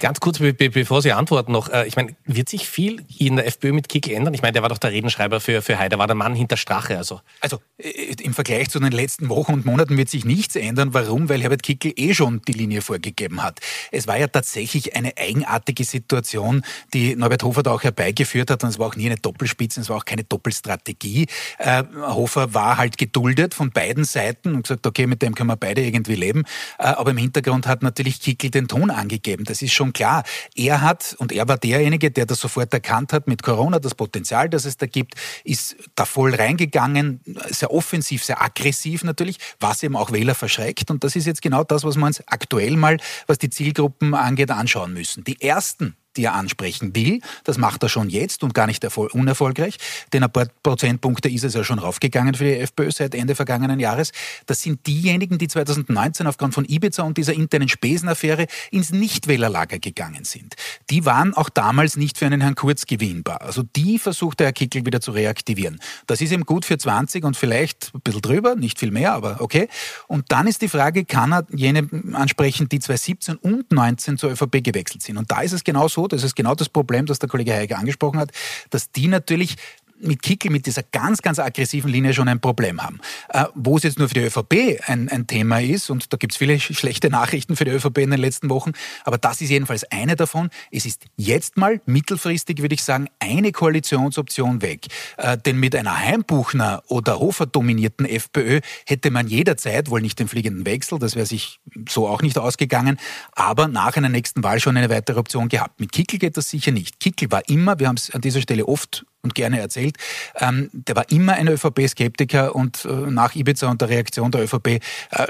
Ganz 0.01 0.19
kurz, 0.19 0.39
be 0.39 0.51
bevor 0.53 1.03
Sie 1.03 1.13
antworten 1.13 1.51
noch. 1.51 1.69
Äh, 1.69 1.85
ich 1.85 1.95
meine, 1.95 2.15
wird 2.25 2.49
sich 2.49 2.67
viel 2.67 3.05
in 3.19 3.35
der 3.35 3.45
FPÖ 3.45 3.71
mit 3.71 3.87
Kickl 3.87 4.13
ändern? 4.13 4.33
Ich 4.33 4.41
meine, 4.41 4.53
der 4.53 4.63
war 4.63 4.69
doch 4.69 4.79
der 4.79 4.91
Redenschreiber 4.91 5.39
für, 5.39 5.61
für 5.61 5.77
Haider, 5.77 5.99
war 5.99 6.07
der 6.07 6.15
Mann 6.15 6.33
hinter 6.33 6.57
Strache. 6.57 6.97
Also. 6.97 7.21
also 7.39 7.59
äh, 7.77 8.15
im 8.19 8.33
Vergleich 8.33 8.71
zu 8.71 8.79
den 8.79 8.91
letzten 8.91 9.29
Wochen 9.29 9.53
und 9.53 9.63
Monaten 9.63 9.97
wird 9.97 10.09
sich 10.09 10.25
nichts 10.25 10.55
ändern. 10.55 10.95
Warum? 10.95 11.29
Weil 11.29 11.43
Herbert 11.43 11.61
Kickl 11.61 11.93
eh 11.95 12.15
schon 12.15 12.41
die 12.47 12.53
Linie 12.53 12.81
vorgegeben 12.81 13.43
hat. 13.43 13.59
Es 13.91 14.07
war 14.07 14.17
ja 14.17 14.25
tatsächlich 14.25 14.95
eine 14.95 15.15
eigenartige 15.17 15.83
Situation, 15.83 16.63
die 16.95 17.15
Norbert 17.15 17.43
Hofer 17.43 17.61
da 17.61 17.71
auch 17.71 17.83
herbeigeführt 17.83 18.49
hat. 18.49 18.63
Und 18.63 18.71
es 18.71 18.79
war 18.79 18.87
auch 18.87 18.95
nie 18.95 19.05
eine 19.05 19.17
Doppelspitze, 19.17 19.81
es 19.81 19.89
war 19.89 19.97
auch 19.97 20.05
keine 20.05 20.23
Doppelstrategie. 20.23 21.27
Äh, 21.59 21.83
Hofer 22.07 22.55
war 22.55 22.77
halt 22.77 22.97
geduldet 22.97 23.53
von 23.53 23.69
beiden 23.69 24.05
Seiten 24.05 24.55
und 24.55 24.63
gesagt, 24.63 24.87
okay, 24.87 25.05
mit 25.05 25.21
dem 25.21 25.35
können 25.35 25.49
wir 25.49 25.57
beide 25.57 25.83
irgendwie 25.83 26.15
leben. 26.15 26.43
Äh, 26.79 26.85
aber 26.85 27.11
im 27.11 27.17
Hintergrund 27.17 27.67
hat 27.67 27.83
natürlich 27.83 28.19
Kickl 28.19 28.49
den 28.49 28.67
Ton 28.67 28.89
angegeben. 28.89 29.43
Das 29.43 29.61
ist 29.61 29.73
schon 29.73 29.90
klar, 29.93 30.23
er 30.55 30.81
hat, 30.81 31.15
und 31.19 31.31
er 31.31 31.47
war 31.47 31.57
derjenige, 31.57 32.11
der 32.11 32.25
das 32.25 32.39
sofort 32.39 32.73
erkannt 32.73 33.13
hat 33.13 33.27
mit 33.27 33.43
Corona, 33.43 33.79
das 33.79 33.95
Potenzial, 33.95 34.49
das 34.49 34.65
es 34.65 34.77
da 34.77 34.85
gibt, 34.85 35.15
ist 35.43 35.75
da 35.95 36.05
voll 36.05 36.33
reingegangen, 36.35 37.21
sehr 37.49 37.71
offensiv, 37.71 38.23
sehr 38.23 38.41
aggressiv 38.41 39.03
natürlich, 39.03 39.37
was 39.59 39.83
eben 39.83 39.95
auch 39.95 40.11
Wähler 40.11 40.35
verschreckt. 40.35 40.91
Und 40.91 41.03
das 41.03 41.15
ist 41.15 41.25
jetzt 41.25 41.41
genau 41.41 41.63
das, 41.63 41.83
was 41.83 41.95
wir 41.95 42.05
uns 42.05 42.21
aktuell 42.27 42.77
mal, 42.77 42.97
was 43.27 43.37
die 43.37 43.49
Zielgruppen 43.49 44.13
angeht, 44.13 44.51
anschauen 44.51 44.93
müssen. 44.93 45.23
Die 45.23 45.41
ersten 45.41 45.95
die 46.17 46.25
er 46.25 46.33
ansprechen 46.33 46.95
will. 46.95 47.21
Das 47.43 47.57
macht 47.57 47.83
er 47.83 47.89
schon 47.89 48.09
jetzt 48.09 48.43
und 48.43 48.53
gar 48.53 48.67
nicht 48.67 48.85
unerfolgreich, 48.95 49.77
denn 50.13 50.23
ein 50.23 50.31
paar 50.31 50.47
Prozentpunkte 50.63 51.29
ist 51.29 51.43
es 51.43 51.53
ja 51.53 51.63
schon 51.63 51.79
raufgegangen 51.79 52.33
für 52.33 52.43
die 52.43 52.57
FPÖ 52.57 52.91
seit 52.91 53.15
Ende 53.15 53.35
vergangenen 53.35 53.79
Jahres. 53.79 54.11
Das 54.45 54.61
sind 54.61 54.85
diejenigen, 54.87 55.37
die 55.37 55.47
2019 55.47 56.27
aufgrund 56.27 56.53
von 56.53 56.65
Ibiza 56.65 57.03
und 57.03 57.17
dieser 57.17 57.33
internen 57.33 57.69
Spesenaffäre 57.69 58.47
ins 58.71 58.91
Nichtwählerlager 58.91 59.79
gegangen 59.79 60.23
sind. 60.23 60.55
Die 60.89 61.05
waren 61.05 61.33
auch 61.33 61.49
damals 61.49 61.97
nicht 61.97 62.17
für 62.17 62.25
einen 62.25 62.41
Herrn 62.41 62.55
Kurz 62.55 62.85
gewinnbar. 62.85 63.41
Also 63.41 63.63
die 63.63 63.99
versucht 63.99 64.39
der 64.39 64.47
Herr 64.47 64.53
Kickel 64.53 64.85
wieder 64.85 65.01
zu 65.01 65.11
reaktivieren. 65.11 65.79
Das 66.07 66.21
ist 66.21 66.31
ihm 66.31 66.45
gut 66.45 66.65
für 66.65 66.77
20 66.77 67.23
und 67.23 67.37
vielleicht 67.37 67.91
ein 67.93 68.01
bisschen 68.01 68.21
drüber, 68.21 68.55
nicht 68.55 68.79
viel 68.79 68.91
mehr, 68.91 69.13
aber 69.13 69.41
okay. 69.41 69.67
Und 70.07 70.31
dann 70.31 70.47
ist 70.47 70.61
die 70.61 70.69
Frage, 70.69 71.05
kann 71.05 71.31
er 71.33 71.45
jene 71.53 71.87
ansprechen, 72.13 72.67
die 72.69 72.79
2017 72.79 73.35
und 73.37 73.71
19 73.71 74.17
zur 74.17 74.31
ÖVP 74.31 74.63
gewechselt 74.63 75.03
sind? 75.03 75.17
Und 75.17 75.31
da 75.31 75.41
ist 75.41 75.53
es 75.53 75.63
genauso 75.63 76.00
so, 76.01 76.07
das 76.07 76.23
ist 76.23 76.35
genau 76.35 76.55
das 76.55 76.69
Problem, 76.69 77.05
das 77.05 77.19
der 77.19 77.29
Kollege 77.29 77.53
Heiger 77.53 77.77
angesprochen 77.77 78.19
hat, 78.19 78.31
dass 78.69 78.91
die 78.91 79.07
natürlich 79.07 79.55
mit 80.01 80.21
Kickel, 80.21 80.51
mit 80.51 80.65
dieser 80.65 80.83
ganz, 80.83 81.21
ganz 81.21 81.39
aggressiven 81.39 81.91
Linie 81.91 82.13
schon 82.13 82.27
ein 82.27 82.39
Problem 82.39 82.81
haben. 82.81 82.99
Äh, 83.29 83.45
wo 83.55 83.77
es 83.77 83.83
jetzt 83.83 83.99
nur 83.99 84.07
für 84.07 84.15
die 84.15 84.21
ÖVP 84.21 84.81
ein, 84.87 85.09
ein 85.09 85.27
Thema 85.27 85.61
ist, 85.61 85.89
und 85.89 86.11
da 86.11 86.17
gibt 86.17 86.33
es 86.33 86.37
viele 86.37 86.59
schlechte 86.59 87.09
Nachrichten 87.09 87.55
für 87.55 87.65
die 87.65 87.71
ÖVP 87.71 87.99
in 87.99 88.11
den 88.11 88.19
letzten 88.19 88.49
Wochen, 88.49 88.71
aber 89.03 89.17
das 89.17 89.41
ist 89.41 89.49
jedenfalls 89.49 89.83
eine 89.91 90.15
davon. 90.15 90.49
Es 90.71 90.85
ist 90.85 91.05
jetzt 91.17 91.57
mal 91.57 91.81
mittelfristig, 91.85 92.61
würde 92.61 92.75
ich 92.75 92.83
sagen, 92.83 93.07
eine 93.19 93.51
Koalitionsoption 93.51 94.61
weg. 94.61 94.87
Äh, 95.17 95.37
denn 95.37 95.57
mit 95.57 95.75
einer 95.75 95.97
Heimbuchner 95.97 96.83
oder 96.87 97.19
Hofer 97.19 97.45
dominierten 97.45 98.05
FPÖ 98.05 98.61
hätte 98.85 99.11
man 99.11 99.27
jederzeit, 99.27 99.89
wohl 99.89 100.01
nicht 100.01 100.19
den 100.19 100.27
fliegenden 100.27 100.65
Wechsel, 100.65 100.99
das 100.99 101.15
wäre 101.15 101.25
sich 101.25 101.59
so 101.87 102.07
auch 102.07 102.21
nicht 102.21 102.37
ausgegangen, 102.37 102.97
aber 103.33 103.67
nach 103.67 103.95
einer 103.97 104.09
nächsten 104.09 104.43
Wahl 104.43 104.59
schon 104.59 104.77
eine 104.77 104.89
weitere 104.89 105.19
Option 105.19 105.49
gehabt. 105.49 105.79
Mit 105.79 105.91
Kickel 105.91 106.19
geht 106.19 106.37
das 106.37 106.49
sicher 106.49 106.71
nicht. 106.71 106.99
Kickel 106.99 107.31
war 107.31 107.47
immer, 107.49 107.79
wir 107.79 107.87
haben 107.87 107.97
es 107.97 108.11
an 108.11 108.21
dieser 108.21 108.41
Stelle 108.41 108.67
oft 108.67 109.05
und 109.23 109.35
gerne 109.35 109.59
erzählt. 109.59 109.97
Ähm, 110.35 110.69
der 110.73 110.95
war 110.95 111.09
immer 111.11 111.33
ein 111.33 111.47
ÖVP-Skeptiker 111.47 112.55
und 112.55 112.85
äh, 112.85 112.89
nach 112.89 113.35
Ibiza 113.35 113.69
und 113.69 113.81
der 113.81 113.89
Reaktion 113.89 114.31
der 114.31 114.43
ÖVP 114.43 114.67
äh, 114.67 114.79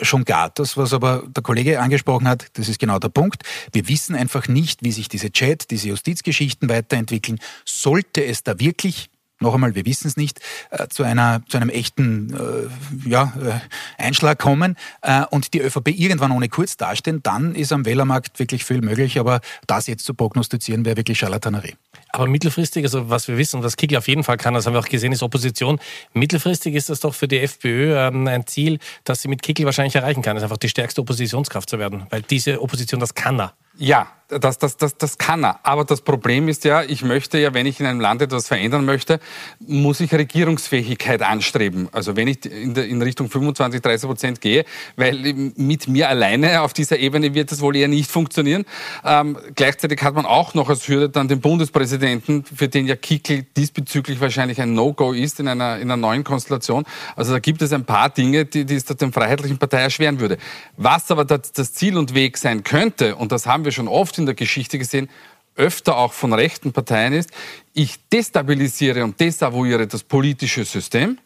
schon 0.02 0.26
gar. 0.26 0.50
Das, 0.50 0.78
was 0.78 0.94
aber 0.94 1.24
der 1.28 1.44
Kollege 1.44 1.80
angesprochen 1.80 2.28
hat, 2.28 2.48
das 2.54 2.70
ist 2.70 2.80
genau 2.80 3.00
der 3.00 3.10
Punkt. 3.10 3.44
Wir 3.72 3.88
wissen 3.88 4.16
einfach 4.16 4.48
nicht, 4.48 4.84
wie 4.84 4.92
sich 4.92 5.10
diese 5.10 5.32
Chat, 5.32 5.70
diese 5.72 5.90
Justizgeschichten 5.90 6.70
weiterentwickeln. 6.70 7.40
Sollte 7.66 8.26
es 8.26 8.44
da 8.44 8.60
wirklich 8.60 9.11
noch 9.42 9.54
einmal, 9.54 9.76
wir 9.76 9.86
wissen 9.86 10.08
es 10.08 10.18
nicht, 10.18 10.40
äh, 10.70 10.88
zu, 10.88 11.04
einer, 11.04 11.42
zu 11.48 11.58
einem 11.58 11.70
echten 11.70 12.34
äh, 12.34 13.10
ja, 13.10 13.34
äh, 13.42 14.02
Einschlag 14.02 14.40
kommen 14.40 14.78
äh, 15.02 15.24
und 15.30 15.54
die 15.54 15.60
ÖVP 15.60 15.90
irgendwann 15.90 16.32
ohne 16.32 16.50
Kurz 16.50 16.78
dastehen, 16.78 17.22
dann 17.24 17.56
ist 17.56 17.72
am 17.72 17.86
Wählermarkt 17.86 18.40
wirklich 18.40 18.64
viel 18.64 18.82
möglich. 18.82 19.20
Aber 19.20 19.42
das 19.68 19.88
jetzt 19.88 20.06
zu 20.06 20.14
prognostizieren, 20.14 20.86
wäre 20.86 20.98
wirklich 20.98 21.20
Charlatanerie. 21.20 21.76
Aber 22.10 22.28
mittelfristig, 22.28 22.84
also 22.84 23.10
was 23.10 23.28
wir 23.28 23.38
wissen, 23.38 23.64
was 23.64 23.78
Kickl 23.78 23.98
auf 23.98 24.08
jeden 24.08 24.24
Fall 24.24 24.38
kann, 24.38 24.54
das 24.54 24.66
haben 24.66 24.74
wir 24.74 24.80
auch 24.80 24.88
gesehen, 24.88 25.14
ist 25.14 25.24
Opposition. 25.24 25.80
Mittelfristig 26.14 26.76
ist 26.76 26.90
das 26.90 27.00
doch 27.00 27.14
für 27.14 27.28
die 27.28 27.40
FPÖ 27.40 27.96
ähm, 27.96 28.28
ein 28.28 28.46
Ziel, 28.48 28.80
das 29.04 29.22
sie 29.22 29.28
mit 29.28 29.42
Kickl 29.42 29.66
wahrscheinlich 29.66 29.96
erreichen 29.96 30.22
kann, 30.22 30.38
ist 30.38 30.44
einfach 30.44 30.58
die 30.58 30.70
stärkste 30.70 31.02
Oppositionskraft 31.02 31.70
zu 31.70 31.80
werden. 31.80 32.08
Weil 32.10 32.22
diese 32.22 32.62
Opposition, 32.62 33.00
das 33.00 33.16
kann 33.16 33.40
er. 33.40 33.54
Ja, 33.78 34.08
das, 34.40 34.58
das, 34.58 34.78
das, 34.78 34.98
das 34.98 35.18
kann 35.18 35.44
er. 35.44 35.60
Aber 35.64 35.84
das 35.84 36.02
Problem 36.02 36.48
ist 36.48 36.64
ja, 36.64 36.84
ich 36.84 37.04
möchte 37.04 37.38
ja, 37.38 37.54
wenn 37.54 37.66
ich 37.66 37.80
in 37.80 37.86
einem 37.86 38.00
Land 38.00 38.22
etwas 38.22 38.48
verändern 38.48 38.86
möchte, 38.86 39.20
muss 39.60 40.00
ich 40.00 40.14
Regierungsfähigkeit 40.14 41.22
anstreben. 41.22 41.90
Also 41.92 42.16
wenn 42.16 42.28
ich 42.28 42.46
in, 42.46 42.74
der, 42.74 42.88
in 42.88 43.02
Richtung 43.02 43.30
25, 43.30 43.82
30 43.82 44.08
Prozent 44.08 44.42
gehe, 44.42 44.66
weil 44.96 45.34
mit 45.56 45.88
mir 45.88 46.10
alleine 46.10 46.62
auf 46.62 46.74
dieser 46.74 47.00
Ebene 47.00 47.34
wird 47.34 47.52
das 47.52 47.62
wohl 47.62 47.76
eher 47.76 47.88
nicht 47.88 48.10
funktionieren. 48.10 48.66
Ähm, 49.04 49.38
gleichzeitig 49.56 50.02
hat 50.02 50.16
man 50.16 50.26
auch 50.26 50.54
noch 50.54 50.70
als 50.70 50.88
Hürde 50.88 51.10
dann 51.10 51.28
den 51.28 51.42
Bundespräsidenten, 51.42 52.46
für 52.46 52.68
den 52.68 52.88
ja 52.88 52.96
Kickel 52.96 53.46
diesbezüglich 53.58 54.22
wahrscheinlich 54.22 54.62
ein 54.62 54.74
No-Go 54.74 55.12
ist 55.12 55.40
in 55.40 55.48
einer, 55.48 55.76
in 55.78 55.84
einer 55.84 55.98
neuen 55.98 56.24
Konstellation. 56.24 56.86
Also 57.16 57.34
da 57.34 57.40
gibt 57.40 57.62
es 57.62 57.74
ein 57.74 57.86
paar 57.86 58.10
Dinge, 58.10 58.46
die, 58.46 58.66
die 58.66 58.76
es 58.76 58.86
der 58.86 59.12
Freiheitlichen 59.12 59.58
Partei 59.58 59.80
erschweren 59.80 60.20
würde. 60.20 60.38
Was 60.78 61.12
aber 61.12 61.26
das, 61.26 61.52
das 61.52 61.74
Ziel 61.74 61.98
und 61.98 62.14
Weg 62.14 62.38
sein 62.38 62.64
könnte, 62.64 63.16
und 63.16 63.32
das 63.32 63.46
haben 63.46 63.61
wir 63.66 63.72
schon 63.72 63.88
oft 63.88 64.18
in 64.18 64.26
der 64.26 64.36
Geschichte 64.36 64.78
gesehen, 64.78 65.10
öfter 65.56 65.98
auch 65.98 66.14
von 66.14 66.34
rechten 66.34 66.72
Parteien 66.72 67.14
ist, 67.14 67.32
ich 67.74 67.98
destabilisiere 68.10 69.04
und 69.04 69.20
desavouiere 69.20 69.86
das 69.88 70.04
politische 70.04 70.64
System, 70.66 71.18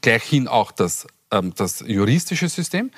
gleichhin 0.00 0.46
auch 0.46 0.70
das 0.70 1.06
ähm, 1.34 1.52
das 1.56 1.84
juristische 1.86 2.48
System. 2.48 2.90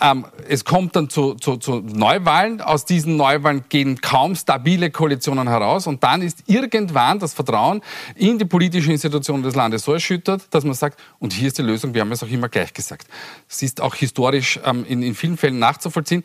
Ähm, 0.00 0.26
es 0.48 0.64
kommt 0.64 0.96
dann 0.96 1.08
zu, 1.08 1.34
zu, 1.34 1.56
zu 1.56 1.80
Neuwahlen. 1.80 2.60
Aus 2.60 2.84
diesen 2.84 3.16
Neuwahlen 3.16 3.64
gehen 3.68 4.00
kaum 4.00 4.34
stabile 4.34 4.90
Koalitionen 4.90 5.48
heraus. 5.48 5.86
Und 5.86 6.02
dann 6.02 6.22
ist 6.22 6.44
irgendwann 6.46 7.18
das 7.18 7.34
Vertrauen 7.34 7.82
in 8.14 8.38
die 8.38 8.44
politischen 8.44 8.90
Institutionen 8.90 9.42
des 9.42 9.54
Landes 9.54 9.84
so 9.84 9.92
erschüttert, 9.92 10.42
dass 10.50 10.64
man 10.64 10.74
sagt, 10.74 10.98
und 11.18 11.32
hier 11.32 11.48
ist 11.48 11.58
die 11.58 11.62
Lösung, 11.62 11.94
wir 11.94 12.00
haben 12.00 12.12
es 12.12 12.22
auch 12.22 12.28
immer 12.28 12.48
gleich 12.48 12.72
gesagt. 12.74 13.06
Es 13.48 13.62
ist 13.62 13.80
auch 13.80 13.94
historisch 13.94 14.58
ähm, 14.64 14.84
in, 14.88 15.02
in 15.02 15.14
vielen 15.14 15.36
Fällen 15.36 15.58
nachzuvollziehen. 15.58 16.24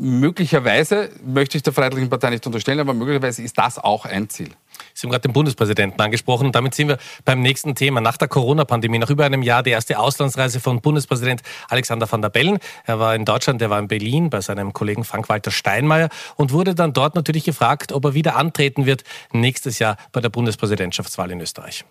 Möglicherweise, 0.00 1.10
möchte 1.24 1.56
ich 1.56 1.64
der 1.64 1.72
Freiheitlichen 1.72 2.08
Partei 2.08 2.30
nicht 2.30 2.46
unterstellen, 2.46 2.78
aber 2.78 2.94
möglicherweise 2.94 3.42
ist 3.42 3.58
das 3.58 3.78
auch 3.78 4.04
ein 4.04 4.28
Ziel. 4.28 4.50
Sie 4.94 5.04
haben 5.04 5.10
gerade 5.10 5.22
den 5.22 5.32
Bundespräsidenten 5.32 6.00
angesprochen 6.00 6.46
und 6.46 6.54
damit 6.54 6.72
sind 6.72 6.86
wir 6.86 6.98
beim 7.24 7.40
nächsten 7.40 7.74
Thema. 7.74 8.00
Nach 8.00 8.16
der 8.16 8.28
Corona-Pandemie, 8.28 9.00
nach 9.00 9.10
über 9.10 9.24
einem 9.24 9.42
Jahr 9.42 9.64
die 9.64 9.70
erste 9.70 9.98
Auslandsreise 9.98 10.60
von 10.60 10.80
Bundespräsident 10.80 11.42
Alexander 11.68 12.08
van 12.08 12.22
der 12.22 12.28
Bellen. 12.28 12.60
Er 12.84 13.00
war 13.00 13.16
in 13.16 13.24
Deutschland, 13.24 13.60
er 13.60 13.70
war 13.70 13.80
in 13.80 13.88
Berlin 13.88 14.30
bei 14.30 14.40
seinem 14.40 14.72
Kollegen 14.72 15.02
Frank-Walter 15.02 15.50
Steinmeier 15.50 16.10
und 16.36 16.52
wurde 16.52 16.76
dann 16.76 16.92
dort 16.92 17.16
natürlich 17.16 17.42
gefragt, 17.42 17.90
ob 17.90 18.04
er 18.04 18.14
wieder 18.14 18.36
antreten 18.36 18.86
wird 18.86 19.02
nächstes 19.32 19.80
Jahr 19.80 19.96
bei 20.12 20.20
der 20.20 20.28
Bundespräsidentschaftswahl 20.28 21.32
in 21.32 21.40
Österreich. 21.40 21.84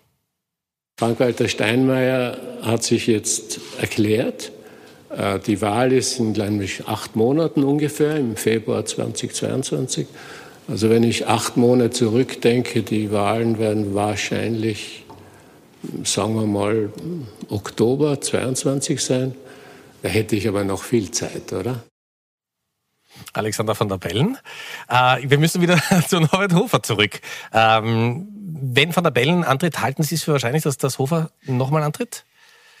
Frank-Walter 0.98 1.46
Steinmeier 1.46 2.38
hat 2.62 2.84
sich 2.84 3.06
jetzt 3.06 3.60
erklärt. 3.78 4.50
Äh, 5.10 5.38
die 5.40 5.60
Wahl 5.60 5.92
ist 5.92 6.18
in 6.18 6.32
nämlich 6.32 6.86
acht 6.86 7.16
Monaten 7.16 7.64
ungefähr, 7.64 8.16
im 8.16 8.36
Februar 8.36 8.84
2022. 8.84 10.06
Also 10.68 10.90
wenn 10.90 11.02
ich 11.02 11.26
acht 11.26 11.56
Monate 11.56 11.90
zurückdenke, 11.90 12.82
die 12.82 13.10
Wahlen 13.10 13.58
werden 13.58 13.94
wahrscheinlich, 13.94 15.04
sagen 16.04 16.34
wir 16.34 16.46
mal, 16.46 16.92
Oktober 17.48 18.20
22 18.20 19.02
sein. 19.02 19.34
Da 20.02 20.08
hätte 20.08 20.36
ich 20.36 20.46
aber 20.46 20.64
noch 20.64 20.82
viel 20.82 21.10
Zeit, 21.10 21.52
oder? 21.52 21.82
Alexander 23.32 23.78
van 23.78 23.88
der 23.88 23.96
Bellen. 23.96 24.38
Äh, 24.88 25.22
wir 25.28 25.38
müssen 25.38 25.62
wieder 25.62 25.80
zu 26.08 26.20
Norbert 26.20 26.54
Hofer 26.54 26.82
zurück. 26.82 27.20
Ähm, 27.52 28.28
wenn 28.60 28.94
van 28.94 29.04
der 29.04 29.10
Bellen 29.10 29.44
antritt, 29.44 29.80
halten 29.80 30.02
Sie 30.02 30.16
es 30.16 30.24
für 30.24 30.32
wahrscheinlich, 30.32 30.62
dass 30.62 30.76
das 30.76 30.98
Hofer 30.98 31.30
nochmal 31.46 31.82
antritt? 31.82 32.24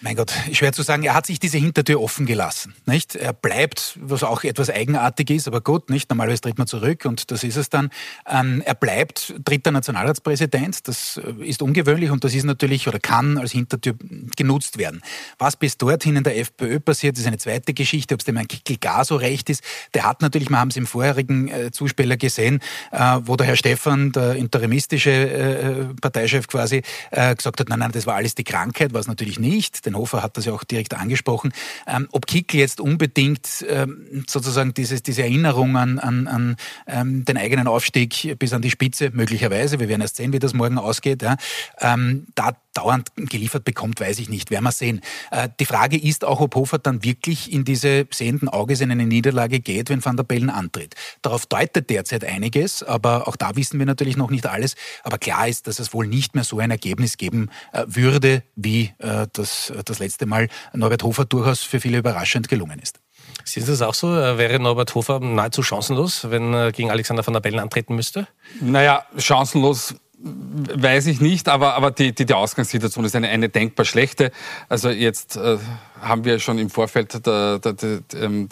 Mein 0.00 0.14
Gott, 0.14 0.32
schwer 0.52 0.72
zu 0.72 0.82
sagen. 0.82 1.02
Er 1.02 1.14
hat 1.14 1.26
sich 1.26 1.40
diese 1.40 1.58
Hintertür 1.58 2.00
offen 2.00 2.24
gelassen, 2.24 2.72
nicht? 2.86 3.16
Er 3.16 3.32
bleibt, 3.32 3.98
was 4.00 4.22
auch 4.22 4.44
etwas 4.44 4.70
eigenartig 4.70 5.28
ist, 5.30 5.48
aber 5.48 5.60
gut, 5.60 5.90
nicht? 5.90 6.08
Normalerweise 6.08 6.42
tritt 6.42 6.56
man 6.56 6.68
zurück 6.68 7.04
und 7.04 7.32
das 7.32 7.42
ist 7.42 7.56
es 7.56 7.68
dann. 7.68 7.90
Ähm, 8.24 8.62
er 8.64 8.76
bleibt 8.76 9.34
dritter 9.44 9.72
Nationalratspräsident. 9.72 10.86
Das 10.86 11.16
äh, 11.16 11.44
ist 11.44 11.62
ungewöhnlich 11.62 12.12
und 12.12 12.22
das 12.22 12.32
ist 12.32 12.44
natürlich 12.44 12.86
oder 12.86 13.00
kann 13.00 13.38
als 13.38 13.50
Hintertür 13.50 13.96
genutzt 14.36 14.78
werden. 14.78 15.02
Was 15.36 15.56
bis 15.56 15.76
dorthin 15.76 16.14
in 16.14 16.22
der 16.22 16.38
FPÖ 16.38 16.78
passiert, 16.78 17.18
ist 17.18 17.26
eine 17.26 17.38
zweite 17.38 17.74
Geschichte. 17.74 18.14
Ob 18.14 18.20
es 18.20 18.24
dem 18.24 18.36
Herrn 18.36 18.46
Kickel 18.46 18.76
gar 18.76 19.04
so 19.04 19.16
recht 19.16 19.50
ist, 19.50 19.64
der 19.94 20.04
hat 20.04 20.22
natürlich, 20.22 20.48
wir 20.48 20.60
haben 20.60 20.68
es 20.68 20.76
im 20.76 20.86
vorherigen 20.86 21.48
äh, 21.48 21.72
Zuspieler 21.72 22.16
gesehen, 22.16 22.60
äh, 22.92 23.18
wo 23.22 23.34
der 23.34 23.48
Herr 23.48 23.56
Stefan, 23.56 24.12
der 24.12 24.36
interimistische 24.36 25.10
äh, 25.10 25.84
Parteichef 26.00 26.46
quasi, 26.46 26.82
äh, 27.10 27.34
gesagt 27.34 27.58
hat, 27.58 27.68
nein, 27.68 27.80
nein, 27.80 27.90
das 27.90 28.06
war 28.06 28.14
alles 28.14 28.36
die 28.36 28.44
Krankheit, 28.44 28.92
war 28.92 29.00
es 29.00 29.08
natürlich 29.08 29.40
nicht 29.40 29.87
den 29.88 29.96
Hofer 29.96 30.22
hat 30.22 30.36
das 30.36 30.44
ja 30.44 30.52
auch 30.52 30.64
direkt 30.64 30.94
angesprochen, 30.94 31.52
ähm, 31.86 32.08
ob 32.12 32.26
Kickl 32.26 32.58
jetzt 32.58 32.80
unbedingt 32.80 33.64
ähm, 33.68 34.24
sozusagen 34.28 34.74
dieses, 34.74 35.02
diese 35.02 35.22
Erinnerung 35.22 35.76
an, 35.76 35.98
an, 35.98 36.26
an 36.26 36.56
ähm, 36.86 37.24
den 37.24 37.36
eigenen 37.36 37.66
Aufstieg 37.66 38.38
bis 38.38 38.52
an 38.52 38.62
die 38.62 38.70
Spitze, 38.70 39.10
möglicherweise, 39.12 39.80
wir 39.80 39.88
werden 39.88 40.02
erst 40.02 40.16
sehen, 40.16 40.32
wie 40.32 40.38
das 40.38 40.54
morgen 40.54 40.78
ausgeht, 40.78 41.22
ja, 41.22 41.36
ähm, 41.80 42.26
da 42.34 42.52
dauernd 42.78 43.10
geliefert 43.16 43.64
bekommt, 43.64 44.00
weiß 44.00 44.18
ich 44.20 44.28
nicht, 44.28 44.50
werden 44.50 44.64
wir 44.64 44.72
sehen. 44.72 45.00
Äh, 45.30 45.48
die 45.58 45.64
Frage 45.64 45.98
ist 45.98 46.24
auch, 46.24 46.40
ob 46.40 46.54
Hofer 46.54 46.78
dann 46.78 47.02
wirklich 47.02 47.52
in 47.52 47.64
diese 47.64 48.06
sehenden 48.10 48.48
Auges 48.48 48.80
in 48.80 48.90
eine 48.90 49.06
Niederlage 49.06 49.60
geht, 49.60 49.90
wenn 49.90 50.04
Van 50.04 50.16
der 50.16 50.24
Bellen 50.24 50.50
antritt. 50.50 50.94
Darauf 51.22 51.46
deutet 51.46 51.90
derzeit 51.90 52.24
einiges, 52.24 52.82
aber 52.82 53.26
auch 53.26 53.36
da 53.36 53.56
wissen 53.56 53.78
wir 53.78 53.86
natürlich 53.86 54.16
noch 54.16 54.30
nicht 54.30 54.46
alles. 54.46 54.76
Aber 55.02 55.18
klar 55.18 55.48
ist, 55.48 55.66
dass 55.66 55.78
es 55.78 55.92
wohl 55.92 56.06
nicht 56.06 56.34
mehr 56.34 56.44
so 56.44 56.58
ein 56.58 56.70
Ergebnis 56.70 57.16
geben 57.16 57.50
äh, 57.72 57.84
würde, 57.86 58.42
wie 58.54 58.92
äh, 58.98 59.26
das 59.32 59.72
das 59.84 59.98
letzte 59.98 60.26
Mal 60.26 60.48
Norbert 60.72 61.02
Hofer 61.02 61.24
durchaus 61.24 61.62
für 61.62 61.80
viele 61.80 61.98
überraschend 61.98 62.48
gelungen 62.48 62.78
ist. 62.78 63.00
Sehen 63.44 63.64
Sie 63.64 63.72
das 63.72 63.82
auch 63.82 63.94
so? 63.94 64.08
Wäre 64.08 64.58
Norbert 64.58 64.94
Hofer 64.94 65.20
nahezu 65.20 65.62
chancenlos, 65.62 66.30
wenn 66.30 66.52
er 66.54 66.72
gegen 66.72 66.90
Alexander 66.90 67.26
van 67.26 67.34
der 67.34 67.40
Bellen 67.40 67.58
antreten 67.58 67.94
müsste? 67.94 68.28
Naja, 68.60 69.04
chancenlos 69.16 69.94
weiß 70.20 71.06
ich 71.06 71.20
nicht, 71.20 71.48
aber, 71.48 71.74
aber 71.74 71.90
die, 71.92 72.12
die, 72.12 72.26
die 72.26 72.34
Ausgangssituation 72.34 73.04
ist 73.04 73.14
eine, 73.14 73.28
eine 73.28 73.48
denkbar 73.48 73.84
schlechte. 73.84 74.32
Also 74.68 74.90
jetzt 74.90 75.36
äh, 75.36 75.58
haben 76.00 76.24
wir 76.24 76.38
schon 76.38 76.58
im 76.58 76.70
Vorfeld 76.70 77.26
der, 77.26 77.58
der, 77.58 77.72
der, 77.72 78.00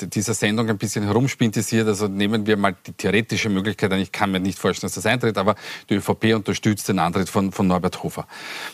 dieser 0.06 0.34
Sendung 0.34 0.68
ein 0.68 0.78
bisschen 0.78 1.04
herumspintisiert. 1.04 1.86
Also 1.86 2.08
nehmen 2.08 2.46
wir 2.46 2.56
mal 2.56 2.74
die 2.86 2.92
theoretische 2.92 3.48
Möglichkeit 3.48 3.92
an. 3.92 4.00
Ich 4.00 4.12
kann 4.12 4.30
mir 4.30 4.40
nicht 4.40 4.58
vorstellen, 4.58 4.88
dass 4.88 4.94
das 4.94 5.06
eintritt, 5.06 5.38
aber 5.38 5.54
die 5.88 5.94
ÖVP 5.94 6.34
unterstützt 6.34 6.88
den 6.88 6.98
Antritt 6.98 7.28
von, 7.28 7.52
von 7.52 7.66
Norbert 7.66 8.02
Hofer. 8.02 8.26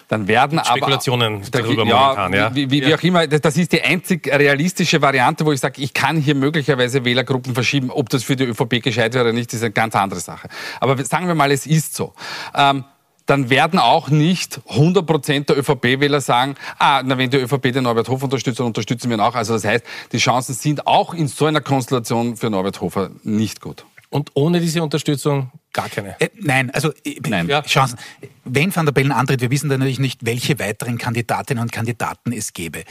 Dann 0.08 0.28
werden 0.28 0.56
Mit 0.56 0.66
Spekulationen 0.66 1.36
aber, 1.36 1.50
darüber 1.50 1.84
ja, 1.86 1.96
momentan, 1.96 2.32
ja. 2.32 2.54
Wie, 2.54 2.70
wie, 2.70 2.86
wie 2.86 2.94
auch 2.94 3.02
immer, 3.02 3.26
das 3.26 3.56
ist 3.56 3.72
die 3.72 3.82
einzig 3.82 4.26
realistische 4.26 5.00
Variante, 5.00 5.44
wo 5.44 5.52
ich 5.52 5.60
sage, 5.60 5.80
ich 5.82 5.94
kann 5.94 6.16
hier 6.16 6.34
möglicherweise 6.34 7.04
Wählergruppen 7.04 7.54
verschieben. 7.54 7.90
Ob 7.90 8.08
das 8.08 8.24
für 8.24 8.36
die 8.36 8.44
ÖVP 8.44 8.82
gescheit 8.82 9.14
wäre 9.14 9.24
oder 9.24 9.32
nicht, 9.32 9.52
ist 9.52 9.62
eine 9.62 9.72
ganz 9.72 9.94
andere 9.94 10.20
Sache. 10.20 10.48
Aber 10.80 11.02
sagen 11.04 11.26
wir 11.26 11.34
mal, 11.34 11.50
es 11.50 11.66
ist 11.66 11.94
so. 11.94 12.14
Ähm, 12.54 12.84
dann 13.32 13.48
werden 13.48 13.78
auch 13.78 14.10
nicht 14.10 14.60
100% 14.68 15.46
der 15.46 15.56
ÖVP-Wähler 15.56 16.20
sagen, 16.20 16.54
ah, 16.78 17.02
na, 17.02 17.16
wenn 17.16 17.30
die 17.30 17.38
ÖVP 17.38 17.72
den 17.72 17.84
Norbert 17.84 18.10
Hofer 18.10 18.24
unterstützt, 18.24 18.60
dann 18.60 18.66
unterstützen 18.66 19.08
wir 19.08 19.16
ihn 19.16 19.20
auch. 19.20 19.34
Also 19.34 19.54
das 19.54 19.64
heißt, 19.64 19.82
die 20.12 20.18
Chancen 20.18 20.54
sind 20.54 20.86
auch 20.86 21.14
in 21.14 21.28
so 21.28 21.46
einer 21.46 21.62
Konstellation 21.62 22.36
für 22.36 22.50
Norbert 22.50 22.82
Hofer 22.82 23.10
nicht 23.22 23.62
gut. 23.62 23.86
Und 24.10 24.32
ohne 24.34 24.60
diese 24.60 24.82
Unterstützung 24.82 25.50
gar 25.72 25.88
keine? 25.88 26.20
Äh, 26.20 26.28
nein, 26.42 26.70
also 26.72 26.92
äh, 27.04 27.18
nein. 27.26 27.48
Ja. 27.48 27.62
Chancen. 27.62 27.98
Wenn 28.44 28.76
Van 28.76 28.84
der 28.84 28.92
Bellen 28.92 29.12
antritt, 29.12 29.40
wir 29.40 29.50
wissen 29.50 29.70
dann 29.70 29.80
natürlich 29.80 29.98
nicht, 29.98 30.26
welche 30.26 30.58
weiteren 30.58 30.98
Kandidatinnen 30.98 31.62
und 31.62 31.72
Kandidaten 31.72 32.32
es 32.32 32.52
gäbe. 32.52 32.84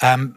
Ähm, 0.00 0.36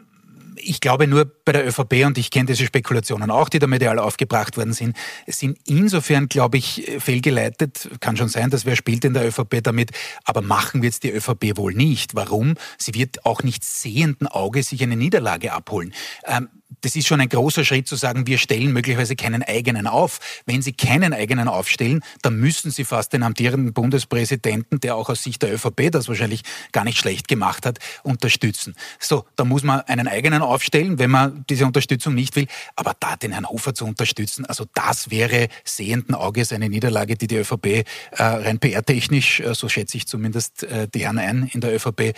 ich 0.56 0.80
glaube 0.80 1.06
nur 1.06 1.24
bei 1.44 1.52
der 1.52 1.66
ÖVP, 1.66 2.04
und 2.06 2.18
ich 2.18 2.30
kenne 2.30 2.46
diese 2.46 2.64
Spekulationen 2.66 3.30
auch, 3.30 3.48
die 3.48 3.58
da 3.58 3.66
medial 3.66 3.98
aufgebracht 3.98 4.56
worden 4.56 4.72
sind, 4.72 4.96
sind 5.26 5.58
insofern, 5.66 6.28
glaube 6.28 6.58
ich, 6.58 6.90
fehlgeleitet. 6.98 7.90
Kann 8.00 8.16
schon 8.16 8.28
sein, 8.28 8.50
dass 8.50 8.64
wer 8.64 8.76
spielt 8.76 9.04
in 9.04 9.14
der 9.14 9.26
ÖVP 9.26 9.62
damit, 9.62 9.90
aber 10.24 10.42
machen 10.42 10.82
wird 10.82 10.94
es 10.94 11.00
die 11.00 11.10
ÖVP 11.10 11.56
wohl 11.56 11.74
nicht. 11.74 12.14
Warum? 12.14 12.54
Sie 12.78 12.94
wird 12.94 13.24
auch 13.24 13.42
nicht 13.42 13.64
sehenden 13.64 14.26
Auge 14.26 14.62
sich 14.62 14.82
eine 14.82 14.96
Niederlage 14.96 15.52
abholen. 15.52 15.94
Ähm, 16.26 16.48
das 16.80 16.96
ist 16.96 17.06
schon 17.06 17.20
ein 17.20 17.28
großer 17.28 17.64
Schritt 17.64 17.86
zu 17.86 17.96
sagen, 17.96 18.26
wir 18.26 18.38
stellen 18.38 18.72
möglicherweise 18.72 19.16
keinen 19.16 19.42
eigenen 19.42 19.86
auf. 19.86 20.18
Wenn 20.46 20.62
Sie 20.62 20.72
keinen 20.72 21.12
eigenen 21.12 21.48
aufstellen, 21.48 22.00
dann 22.22 22.36
müssen 22.36 22.70
Sie 22.70 22.84
fast 22.84 23.12
den 23.12 23.22
amtierenden 23.22 23.72
Bundespräsidenten, 23.72 24.80
der 24.80 24.96
auch 24.96 25.08
aus 25.08 25.22
Sicht 25.22 25.42
der 25.42 25.54
ÖVP 25.54 25.90
das 25.90 26.08
wahrscheinlich 26.08 26.42
gar 26.72 26.84
nicht 26.84 26.98
schlecht 26.98 27.28
gemacht 27.28 27.66
hat, 27.66 27.78
unterstützen. 28.02 28.74
So, 28.98 29.24
da 29.36 29.44
muss 29.44 29.62
man 29.62 29.80
einen 29.82 30.08
eigenen 30.08 30.42
aufstellen, 30.42 30.98
wenn 30.98 31.10
man 31.10 31.31
diese 31.48 31.66
Unterstützung 31.66 32.14
nicht 32.14 32.36
will. 32.36 32.46
Aber 32.76 32.94
da 32.98 33.16
den 33.16 33.32
Herrn 33.32 33.48
Hofer 33.48 33.74
zu 33.74 33.84
unterstützen, 33.84 34.46
also 34.46 34.64
das 34.74 35.10
wäre 35.10 35.48
sehenden 35.64 36.14
Auges 36.14 36.52
eine 36.52 36.68
Niederlage, 36.68 37.16
die 37.16 37.26
die 37.26 37.36
ÖVP 37.36 37.66
äh, 37.66 37.84
rein 38.16 38.58
PR-technisch, 38.58 39.40
äh, 39.40 39.54
so 39.54 39.68
schätze 39.68 39.96
ich 39.96 40.06
zumindest 40.06 40.64
äh, 40.64 40.88
die 40.88 41.04
Herren 41.04 41.18
ein 41.18 41.50
in 41.52 41.60
der 41.60 41.74
ÖVP, 41.74 42.00
äh, 42.00 42.14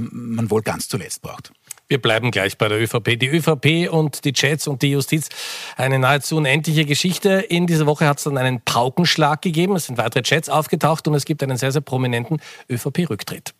man 0.00 0.50
wohl 0.50 0.62
ganz 0.62 0.88
zuletzt 0.88 1.22
braucht. 1.22 1.52
Wir 1.90 2.00
bleiben 2.00 2.30
gleich 2.30 2.56
bei 2.56 2.68
der 2.68 2.80
ÖVP. 2.80 3.18
Die 3.18 3.26
ÖVP 3.26 3.92
und 3.92 4.24
die 4.24 4.32
Chats 4.32 4.68
und 4.68 4.80
die 4.82 4.92
Justiz, 4.92 5.28
eine 5.76 5.98
nahezu 5.98 6.36
unendliche 6.36 6.84
Geschichte. 6.84 7.40
In 7.40 7.66
dieser 7.66 7.84
Woche 7.84 8.06
hat 8.06 8.18
es 8.18 8.24
dann 8.24 8.38
einen 8.38 8.60
Paukenschlag 8.60 9.42
gegeben. 9.42 9.74
Es 9.74 9.86
sind 9.86 9.98
weitere 9.98 10.22
Chats 10.22 10.48
aufgetaucht 10.48 11.08
und 11.08 11.14
es 11.14 11.24
gibt 11.24 11.42
einen 11.42 11.56
sehr, 11.56 11.72
sehr 11.72 11.80
prominenten 11.80 12.40
ÖVP-Rücktritt. 12.70 13.54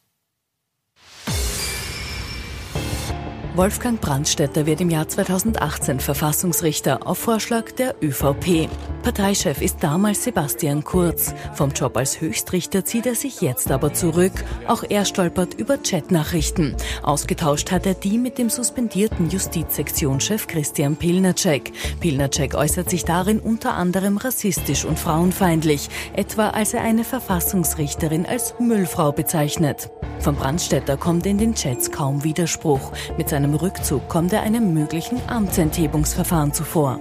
Wolfgang 3.56 4.00
Brandstätter 4.00 4.64
wird 4.64 4.80
im 4.80 4.90
Jahr 4.90 5.08
2018 5.08 5.98
Verfassungsrichter 5.98 7.04
auf 7.04 7.18
Vorschlag 7.18 7.72
der 7.72 7.96
ÖVP. 8.00 8.68
Parteichef 9.02 9.60
ist 9.60 9.82
damals 9.82 10.22
Sebastian 10.22 10.84
Kurz. 10.84 11.34
Vom 11.54 11.70
Job 11.70 11.96
als 11.96 12.20
Höchstrichter 12.20 12.84
zieht 12.84 13.06
er 13.06 13.16
sich 13.16 13.40
jetzt 13.40 13.72
aber 13.72 13.92
zurück. 13.92 14.32
Auch 14.68 14.84
er 14.88 15.04
stolpert 15.04 15.54
über 15.54 15.78
Chatnachrichten. 15.78 16.76
Ausgetauscht 17.02 17.72
hat 17.72 17.86
er 17.86 17.94
die 17.94 18.18
mit 18.18 18.38
dem 18.38 18.50
suspendierten 18.50 19.30
Justizsektionschef 19.30 20.46
Christian 20.46 20.94
Pilnacek. 20.94 21.72
Pilnacek 21.98 22.54
äußert 22.54 22.88
sich 22.88 23.04
darin 23.04 23.40
unter 23.40 23.74
anderem 23.74 24.16
rassistisch 24.16 24.84
und 24.84 24.98
frauenfeindlich, 24.98 25.88
etwa 26.14 26.50
als 26.50 26.72
er 26.72 26.82
eine 26.82 27.02
Verfassungsrichterin 27.02 28.26
als 28.26 28.54
Müllfrau 28.60 29.10
bezeichnet. 29.10 29.90
Von 30.20 30.36
Brandstätter 30.36 30.98
kommt 30.98 31.24
in 31.24 31.38
den 31.38 31.54
Chats 31.54 31.90
kaum 31.90 32.22
Widerspruch. 32.24 32.92
Mit 33.16 33.30
seinem 33.30 33.39
Rückzug 33.44 34.08
kommt 34.08 34.32
er 34.32 34.42
einem 34.42 34.74
möglichen 34.74 35.18
Amtsenthebungsverfahren 35.28 36.52
zuvor. 36.52 36.98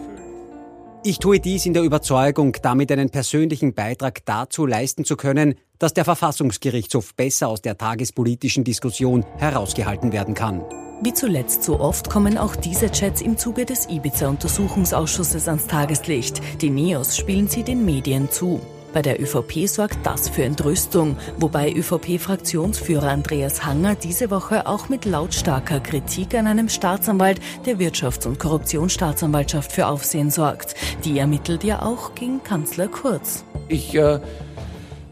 Ich 1.04 1.20
tue 1.20 1.40
dies 1.40 1.66
in 1.66 1.74
der 1.74 1.84
Überzeugung, 1.84 2.58
damit 2.62 2.92
einen 2.92 3.10
persönlichen 3.10 3.74
Beitrag 3.74 4.26
dazu 4.26 4.66
leisten 4.66 5.06
zu 5.06 5.16
können, 5.16 5.56
dass 5.78 5.94
der 5.94 6.04
Verfassungsgerichtshof 6.04 7.16
besser 7.16 7.48
aus 7.48 7.62
der 7.62 7.78
tagespolitischen 7.78 8.66
Diskussion 8.66 9.26
herausgehalten 9.38 10.12
werden 10.12 10.34
kann. 10.34 10.62
Wie 11.02 11.14
zuletzt 11.14 11.64
so 11.64 11.80
oft 11.80 12.10
kommen 12.10 12.38
auch 12.38 12.58
diese 12.58 12.92
Chats 12.92 13.22
im 13.22 13.38
Zuge 13.38 13.66
des 13.66 13.88
Ibiza-Untersuchungsausschusses 13.88 15.48
ans 15.48 15.68
Tageslicht. 15.68 16.42
Die 16.62 16.70
Neos 16.70 17.16
spielen 17.16 17.48
sie 17.48 17.64
den 17.64 17.86
Medien 17.86 18.30
zu. 18.30 18.60
Bei 18.94 19.02
der 19.04 19.22
ÖVP 19.22 19.68
sorgt 19.68 20.04
das 20.04 20.30
für 20.30 20.44
Entrüstung, 20.44 21.16
wobei 21.38 21.72
ÖVP-Fraktionsführer 21.72 23.10
Andreas 23.10 23.64
Hanger 23.64 23.96
diese 23.96 24.32
Woche 24.32 24.66
auch 24.66 24.90
mit 24.90 25.06
lautstarker 25.06 25.80
Kritik 25.80 26.34
an 26.34 26.48
einem 26.48 26.70
Staatsanwalt 26.70 27.40
der 27.66 27.78
Wirtschafts- 27.78 28.28
und 28.28 28.40
Korruptionsstaatsanwaltschaft 28.40 29.72
für 29.72 29.88
Aufsehen 29.88 30.32
sorgt. 30.32 30.76
Die 31.06 31.20
ermittelt 31.20 31.64
ja 31.64 31.84
auch 31.84 32.16
gegen 32.16 32.42
Kanzler 32.44 32.88
Kurz. 32.88 33.44
Ich 33.68 33.94
äh, 33.94 34.20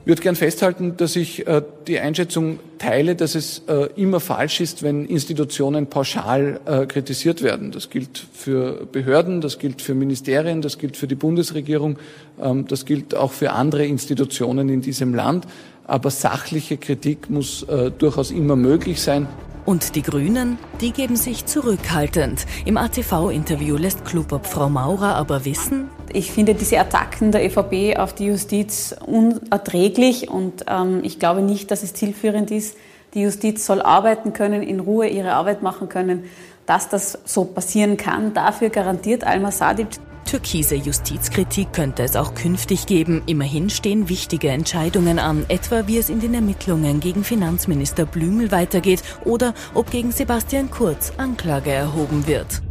würde 0.07 0.21
gern 0.21 0.35
festhalten, 0.35 0.95
dass 0.95 1.15
ich 1.15 1.45
äh, 1.47 1.61
die 1.87 1.99
Einschätzung 1.99 2.59
teile, 2.77 3.15
dass 3.15 3.35
es 3.35 3.63
äh, 3.67 3.89
immer 3.95 4.19
falsch 4.19 4.61
ist, 4.61 4.81
wenn 4.81 5.05
Institutionen 5.05 5.87
pauschal 5.87 6.59
äh, 6.65 6.85
kritisiert 6.85 7.41
werden. 7.41 7.71
Das 7.71 7.89
gilt 7.89 8.25
für 8.31 8.85
Behörden, 8.85 9.41
das 9.41 9.59
gilt 9.59 9.81
für 9.81 9.95
Ministerien, 9.95 10.61
das 10.61 10.77
gilt 10.77 10.95
für 10.95 11.07
die 11.07 11.15
Bundesregierung, 11.15 11.97
ähm, 12.41 12.65
das 12.67 12.85
gilt 12.85 13.15
auch 13.15 13.33
für 13.33 13.51
andere 13.51 13.85
Institutionen 13.85 14.69
in 14.69 14.81
diesem 14.81 15.13
Land. 15.13 15.45
Aber 15.85 16.09
sachliche 16.09 16.77
Kritik 16.77 17.29
muss 17.29 17.63
äh, 17.63 17.91
durchaus 17.91 18.31
immer 18.31 18.55
möglich 18.55 19.01
sein. 19.01 19.27
Und 19.67 19.95
die 19.95 20.01
Grünen, 20.01 20.57
die 20.79 20.93
geben 20.93 21.17
sich 21.17 21.45
zurückhaltend. 21.45 22.45
Im 22.63 22.77
ATV-Interview 22.77 23.75
lässt 23.75 24.05
Klubop 24.05 24.45
Frau 24.45 24.69
Maurer 24.69 25.15
aber 25.15 25.43
wissen, 25.43 25.89
ich 26.13 26.31
finde 26.31 26.55
diese 26.55 26.79
Attacken 26.79 27.33
der 27.33 27.45
ÖVP 27.45 27.99
auf 27.99 28.15
die 28.15 28.27
Justiz 28.27 28.95
unerträglich 29.05 30.29
und 30.29 30.63
ähm, 30.69 31.01
ich 31.03 31.19
glaube 31.19 31.41
nicht, 31.41 31.69
dass 31.69 31.83
es 31.83 31.93
zielführend 31.93 32.49
ist. 32.49 32.77
Die 33.13 33.23
Justiz 33.23 33.65
soll 33.65 33.81
arbeiten 33.81 34.31
können, 34.31 34.63
in 34.63 34.79
Ruhe 34.79 35.09
ihre 35.09 35.33
Arbeit 35.33 35.61
machen 35.61 35.89
können. 35.89 36.23
Dass 36.65 36.87
das 36.87 37.19
so 37.25 37.43
passieren 37.43 37.97
kann, 37.97 38.33
dafür 38.33 38.69
garantiert 38.69 39.25
Alma 39.25 39.51
Sadic 39.51 39.87
Türkise 40.27 40.75
Justizkritik 40.75 41.71
könnte 41.71 42.03
es 42.03 42.17
auch 42.17 42.33
künftig 42.33 42.85
geben. 42.85 43.23
Immerhin 43.27 43.69
stehen 43.69 44.09
wichtige 44.09 44.49
Entscheidungen 44.49 45.19
an, 45.19 45.45
etwa 45.47 45.87
wie 45.87 45.97
es 45.97 46.09
in 46.09 46.19
den 46.19 46.33
Ermittlungen 46.33 46.99
gegen 46.99 47.23
Finanzminister 47.23 48.05
Blümel 48.05 48.51
weitergeht 48.51 49.03
oder 49.23 49.53
ob 49.73 49.89
gegen 49.89 50.11
Sebastian 50.11 50.69
Kurz 50.69 51.13
Anklage 51.17 51.71
erhoben 51.71 52.27
wird. 52.27 52.61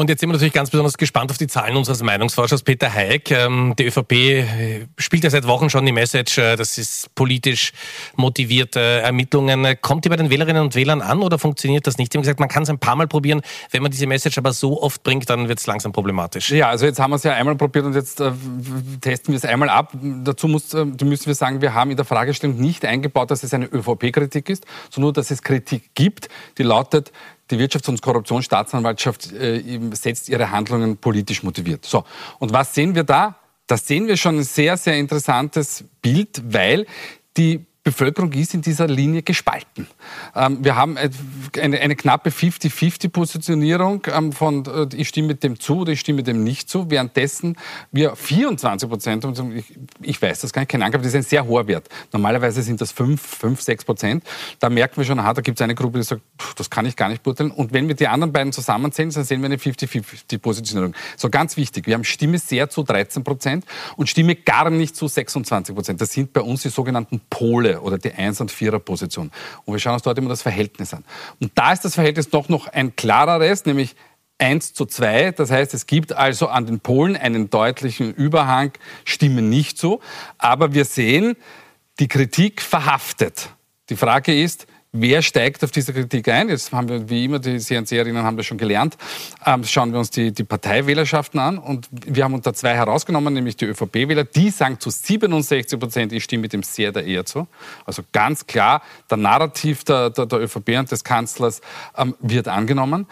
Und 0.00 0.08
jetzt 0.08 0.20
sind 0.20 0.30
wir 0.30 0.32
natürlich 0.32 0.54
ganz 0.54 0.70
besonders 0.70 0.96
gespannt 0.96 1.30
auf 1.30 1.36
die 1.36 1.46
Zahlen 1.46 1.76
unseres 1.76 2.02
Meinungsforschers 2.02 2.62
Peter 2.62 2.90
Haig. 2.90 3.30
Ähm, 3.30 3.74
die 3.78 3.84
ÖVP 3.84 4.12
äh, 4.12 4.86
spielt 4.96 5.24
ja 5.24 5.28
seit 5.28 5.46
Wochen 5.46 5.68
schon 5.68 5.84
die 5.84 5.92
Message, 5.92 6.38
äh, 6.38 6.56
das 6.56 6.78
ist 6.78 7.14
politisch 7.14 7.72
motivierte 8.16 8.80
Ermittlungen. 8.80 9.76
Kommt 9.82 10.06
die 10.06 10.08
bei 10.08 10.16
den 10.16 10.30
Wählerinnen 10.30 10.62
und 10.62 10.74
Wählern 10.74 11.02
an 11.02 11.20
oder 11.20 11.38
funktioniert 11.38 11.86
das 11.86 11.98
nicht? 11.98 12.14
Sie 12.14 12.16
haben 12.16 12.22
gesagt, 12.22 12.40
man 12.40 12.48
kann 12.48 12.62
es 12.62 12.70
ein 12.70 12.78
paar 12.78 12.96
Mal 12.96 13.08
probieren. 13.08 13.42
Wenn 13.72 13.82
man 13.82 13.90
diese 13.90 14.06
Message 14.06 14.38
aber 14.38 14.54
so 14.54 14.82
oft 14.82 15.02
bringt, 15.02 15.28
dann 15.28 15.48
wird 15.48 15.58
es 15.58 15.66
langsam 15.66 15.92
problematisch. 15.92 16.50
Ja, 16.50 16.70
also 16.70 16.86
jetzt 16.86 16.98
haben 16.98 17.10
wir 17.10 17.16
es 17.16 17.24
ja 17.24 17.34
einmal 17.34 17.56
probiert 17.56 17.84
und 17.84 17.94
jetzt 17.94 18.22
äh, 18.22 18.32
testen 19.02 19.34
wir 19.34 19.36
es 19.36 19.44
einmal 19.44 19.68
ab. 19.68 19.92
Dazu 20.24 20.48
muss, 20.48 20.72
müssen 20.72 21.26
wir 21.26 21.34
sagen, 21.34 21.60
wir 21.60 21.74
haben 21.74 21.90
in 21.90 21.98
der 21.98 22.06
Fragestellung 22.06 22.58
nicht 22.58 22.86
eingebaut, 22.86 23.30
dass 23.30 23.42
es 23.42 23.52
eine 23.52 23.66
ÖVP-Kritik 23.66 24.48
ist, 24.48 24.64
sondern 24.88 25.08
nur, 25.08 25.12
dass 25.12 25.30
es 25.30 25.42
Kritik 25.42 25.90
gibt, 25.94 26.30
die 26.56 26.62
lautet, 26.62 27.12
die 27.50 27.56
Wirtschafts- 27.56 27.88
und 27.88 28.02
Korruptionsstaatsanwaltschaft 28.02 29.32
äh, 29.32 29.80
setzt 29.92 30.28
ihre 30.28 30.50
Handlungen 30.50 30.96
politisch 30.96 31.42
motiviert. 31.42 31.84
So, 31.84 32.04
und 32.38 32.52
was 32.52 32.74
sehen 32.74 32.94
wir 32.94 33.04
da? 33.04 33.36
Da 33.66 33.76
sehen 33.76 34.06
wir 34.08 34.16
schon 34.16 34.38
ein 34.38 34.44
sehr, 34.44 34.76
sehr 34.76 34.96
interessantes 34.96 35.84
Bild, 36.02 36.42
weil 36.44 36.86
die 37.36 37.64
Bevölkerung 37.90 38.32
ist 38.32 38.54
in 38.54 38.62
dieser 38.62 38.86
Linie 38.86 39.22
gespalten. 39.22 39.86
Ähm, 40.34 40.64
wir 40.64 40.76
haben 40.76 40.96
eine, 40.96 41.80
eine 41.80 41.96
knappe 41.96 42.30
50-50-Positionierung 42.30 44.06
ähm, 44.12 44.32
von 44.32 44.64
äh, 44.66 44.86
ich 44.94 45.08
stimme 45.08 45.34
dem 45.34 45.58
zu 45.58 45.80
oder 45.80 45.92
ich 45.92 46.00
stimme 46.00 46.22
dem 46.22 46.44
nicht 46.44 46.70
zu, 46.70 46.88
währenddessen 46.88 47.56
wir 47.90 48.14
24 48.14 48.88
Prozent, 48.88 49.24
ich, 49.54 49.64
ich, 50.02 50.22
weiß 50.22 50.40
das 50.40 50.52
gar 50.52 50.62
nicht, 50.62 50.70
keine 50.70 50.84
Angabe, 50.84 51.02
das 51.02 51.12
ist 51.12 51.16
ein 51.16 51.28
sehr 51.28 51.46
hoher 51.46 51.66
Wert. 51.66 51.88
Normalerweise 52.12 52.62
sind 52.62 52.80
das 52.80 52.92
5, 52.92 53.20
5 53.20 53.60
6 53.60 53.84
Prozent. 53.84 54.24
Da 54.60 54.70
merken 54.70 54.96
wir 54.98 55.04
schon, 55.04 55.18
aha, 55.18 55.34
da 55.34 55.42
gibt 55.42 55.58
es 55.58 55.62
eine 55.62 55.74
Gruppe, 55.74 55.98
die 55.98 56.04
sagt, 56.04 56.22
das 56.56 56.70
kann 56.70 56.86
ich 56.86 56.94
gar 56.94 57.08
nicht 57.08 57.24
beurteilen. 57.24 57.50
Und 57.50 57.72
wenn 57.72 57.88
wir 57.88 57.96
die 57.96 58.06
anderen 58.06 58.32
beiden 58.32 58.52
zusammenzählen, 58.52 59.10
dann 59.10 59.24
sehen 59.24 59.40
wir 59.40 59.46
eine 59.46 59.56
50-50-Positionierung. 59.56 60.94
So 61.16 61.28
ganz 61.28 61.56
wichtig, 61.56 61.86
wir 61.86 61.94
haben 61.94 62.04
Stimme 62.04 62.38
sehr 62.38 62.70
zu 62.70 62.84
13 62.84 63.24
Prozent 63.24 63.64
und 63.96 64.08
Stimme 64.08 64.36
gar 64.36 64.70
nicht 64.70 64.94
zu 64.94 65.08
26 65.08 65.74
Prozent. 65.74 66.00
Das 66.00 66.12
sind 66.12 66.32
bei 66.32 66.40
uns 66.40 66.62
die 66.62 66.68
sogenannten 66.68 67.20
Pole. 67.28 67.79
Oder 67.80 67.98
die 67.98 68.12
1- 68.12 68.40
und 68.40 68.52
4er-Position. 68.52 69.30
Und 69.64 69.74
wir 69.74 69.78
schauen 69.78 69.94
uns 69.94 70.02
dort 70.02 70.18
immer 70.18 70.28
das 70.28 70.42
Verhältnis 70.42 70.94
an. 70.94 71.04
Und 71.40 71.52
da 71.54 71.72
ist 71.72 71.84
das 71.84 71.94
Verhältnis 71.94 72.30
doch 72.30 72.48
noch 72.48 72.68
ein 72.68 72.94
klareres, 72.96 73.66
nämlich 73.66 73.96
1 74.38 74.74
zu 74.74 74.86
2. 74.86 75.32
Das 75.32 75.50
heißt, 75.50 75.74
es 75.74 75.86
gibt 75.86 76.12
also 76.12 76.48
an 76.48 76.66
den 76.66 76.80
Polen 76.80 77.16
einen 77.16 77.50
deutlichen 77.50 78.14
Überhang, 78.14 78.72
stimmen 79.04 79.48
nicht 79.48 79.78
so. 79.78 80.00
Aber 80.38 80.72
wir 80.72 80.84
sehen, 80.84 81.36
die 81.98 82.08
Kritik 82.08 82.62
verhaftet. 82.62 83.50
Die 83.90 83.96
Frage 83.96 84.40
ist, 84.40 84.66
Wer 84.92 85.22
steigt 85.22 85.62
auf 85.62 85.70
diese 85.70 85.92
Kritik 85.92 86.26
ein? 86.28 86.48
Jetzt 86.48 86.72
haben 86.72 86.88
wir, 86.88 87.08
wie 87.08 87.24
immer, 87.24 87.38
die 87.38 87.58
CNC-Erinnen 87.58 88.24
haben 88.24 88.36
das 88.36 88.46
schon 88.46 88.58
gelernt. 88.58 88.96
Ähm, 89.46 89.62
schauen 89.62 89.92
wir 89.92 90.00
uns 90.00 90.10
die, 90.10 90.32
die 90.32 90.42
Parteiwählerschaften 90.42 91.38
an. 91.38 91.58
Und 91.58 91.88
wir 91.92 92.24
haben 92.24 92.34
unter 92.34 92.52
zwei 92.54 92.74
herausgenommen, 92.74 93.32
nämlich 93.32 93.56
die 93.56 93.66
ÖVP-Wähler. 93.66 94.24
Die 94.24 94.50
sagen 94.50 94.80
zu 94.80 94.90
67 94.90 95.78
Prozent, 95.78 96.12
ich 96.12 96.24
stimme 96.24 96.48
dem 96.48 96.64
sehr 96.64 96.90
der 96.90 97.04
eher 97.04 97.24
zu. 97.24 97.46
Also 97.86 98.02
ganz 98.10 98.48
klar, 98.48 98.82
der 99.08 99.18
Narrativ 99.18 99.84
der, 99.84 100.10
der, 100.10 100.26
der 100.26 100.40
ÖVP 100.40 100.70
und 100.78 100.90
des 100.90 101.04
Kanzlers 101.04 101.60
ähm, 101.96 102.16
wird 102.18 102.48
angenommen. 102.48 103.06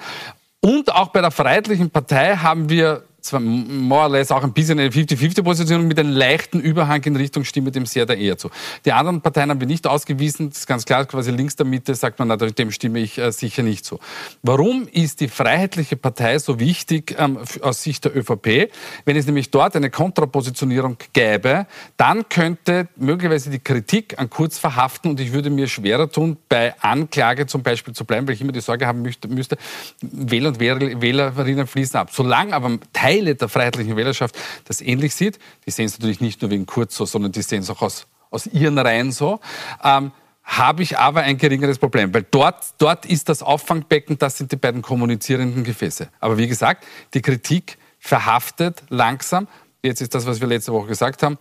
Und 0.60 0.92
auch 0.92 1.08
bei 1.08 1.20
der 1.20 1.30
Freiheitlichen 1.30 1.90
Partei 1.90 2.36
haben 2.36 2.68
wir 2.68 3.04
zwar 3.28 3.40
more 3.40 4.02
or 4.02 4.08
less 4.10 4.30
auch 4.30 4.42
ein 4.42 4.52
bisschen 4.52 4.78
eine 4.78 4.90
50-50-Position 4.90 5.86
mit 5.86 5.98
einem 5.98 6.12
leichten 6.12 6.60
Überhang 6.60 7.02
in 7.04 7.16
Richtung 7.16 7.44
Stimme 7.44 7.70
dem 7.70 7.86
sehr 7.86 8.06
da 8.06 8.14
eher 8.14 8.38
zu. 8.38 8.50
Die 8.84 8.92
anderen 8.92 9.20
Parteien 9.20 9.50
haben 9.50 9.60
wir 9.60 9.66
nicht 9.66 9.86
ausgewiesen. 9.86 10.50
Das 10.50 10.60
ist 10.60 10.66
ganz 10.66 10.84
klar, 10.84 11.04
quasi 11.06 11.30
links 11.30 11.56
der 11.56 11.66
Mitte 11.66 11.94
sagt 11.94 12.18
man, 12.18 12.28
na, 12.28 12.36
dem 12.36 12.70
stimme 12.70 12.98
ich 13.00 13.18
äh, 13.18 13.30
sicher 13.32 13.62
nicht 13.62 13.84
zu. 13.84 13.98
Warum 14.42 14.88
ist 14.90 15.20
die 15.20 15.28
Freiheitliche 15.28 15.96
Partei 15.96 16.38
so 16.38 16.58
wichtig 16.60 17.14
ähm, 17.18 17.38
aus 17.62 17.82
Sicht 17.82 18.04
der 18.04 18.16
ÖVP? 18.16 18.70
Wenn 19.04 19.16
es 19.16 19.26
nämlich 19.26 19.50
dort 19.50 19.76
eine 19.76 19.90
Kontrapositionierung 19.90 20.96
gäbe, 21.12 21.66
dann 21.96 22.28
könnte 22.28 22.88
möglicherweise 22.96 23.50
die 23.50 23.58
Kritik 23.58 24.18
an 24.18 24.30
Kurz 24.30 24.58
verhaften 24.58 25.10
und 25.10 25.20
ich 25.20 25.32
würde 25.32 25.50
mir 25.50 25.68
schwerer 25.68 26.10
tun, 26.10 26.36
bei 26.48 26.74
Anklage 26.80 27.46
zum 27.46 27.62
Beispiel 27.62 27.94
zu 27.94 28.04
bleiben, 28.04 28.26
weil 28.26 28.34
ich 28.34 28.40
immer 28.40 28.52
die 28.52 28.60
Sorge 28.60 28.86
haben 28.86 29.02
müsste, 29.02 29.28
müsste 29.28 29.56
Wähler 30.00 30.48
und 30.48 30.60
Wählerinnen 30.60 31.66
fließen 31.66 31.98
ab. 31.98 32.10
Solange 32.12 32.54
aber 32.54 32.78
Teil 32.92 33.17
Teile 33.18 33.34
der 33.34 33.48
freiheitlichen 33.48 33.96
Wählerschaft 33.96 34.36
das 34.64 34.80
ähnlich 34.80 35.14
sieht. 35.14 35.38
Die 35.66 35.70
sehen 35.70 35.86
es 35.86 35.98
natürlich 35.98 36.20
nicht 36.20 36.42
nur 36.42 36.50
wegen 36.50 36.66
Kurz 36.66 36.96
so, 36.96 37.04
sondern 37.04 37.32
die 37.32 37.42
sehen 37.42 37.62
es 37.62 37.70
auch 37.70 37.82
aus, 37.82 38.06
aus 38.30 38.46
ihren 38.46 38.78
Reihen 38.78 39.12
so. 39.12 39.40
Ähm, 39.82 40.12
habe 40.44 40.82
ich 40.82 40.98
aber 40.98 41.22
ein 41.22 41.36
geringeres 41.36 41.78
Problem, 41.78 42.14
weil 42.14 42.24
dort, 42.30 42.64
dort 42.78 43.04
ist 43.04 43.28
das 43.28 43.42
Auffangbecken, 43.42 44.16
das 44.16 44.38
sind 44.38 44.50
die 44.50 44.56
beiden 44.56 44.80
kommunizierenden 44.80 45.62
Gefäße. 45.62 46.08
Aber 46.20 46.38
wie 46.38 46.48
gesagt, 46.48 46.86
die 47.12 47.20
Kritik 47.20 47.76
verhaftet 47.98 48.82
langsam. 48.88 49.46
Jetzt 49.82 50.00
ist 50.00 50.14
das, 50.14 50.24
was 50.26 50.40
wir 50.40 50.48
letzte 50.48 50.72
Woche 50.72 50.86
gesagt 50.86 51.22
haben. 51.22 51.38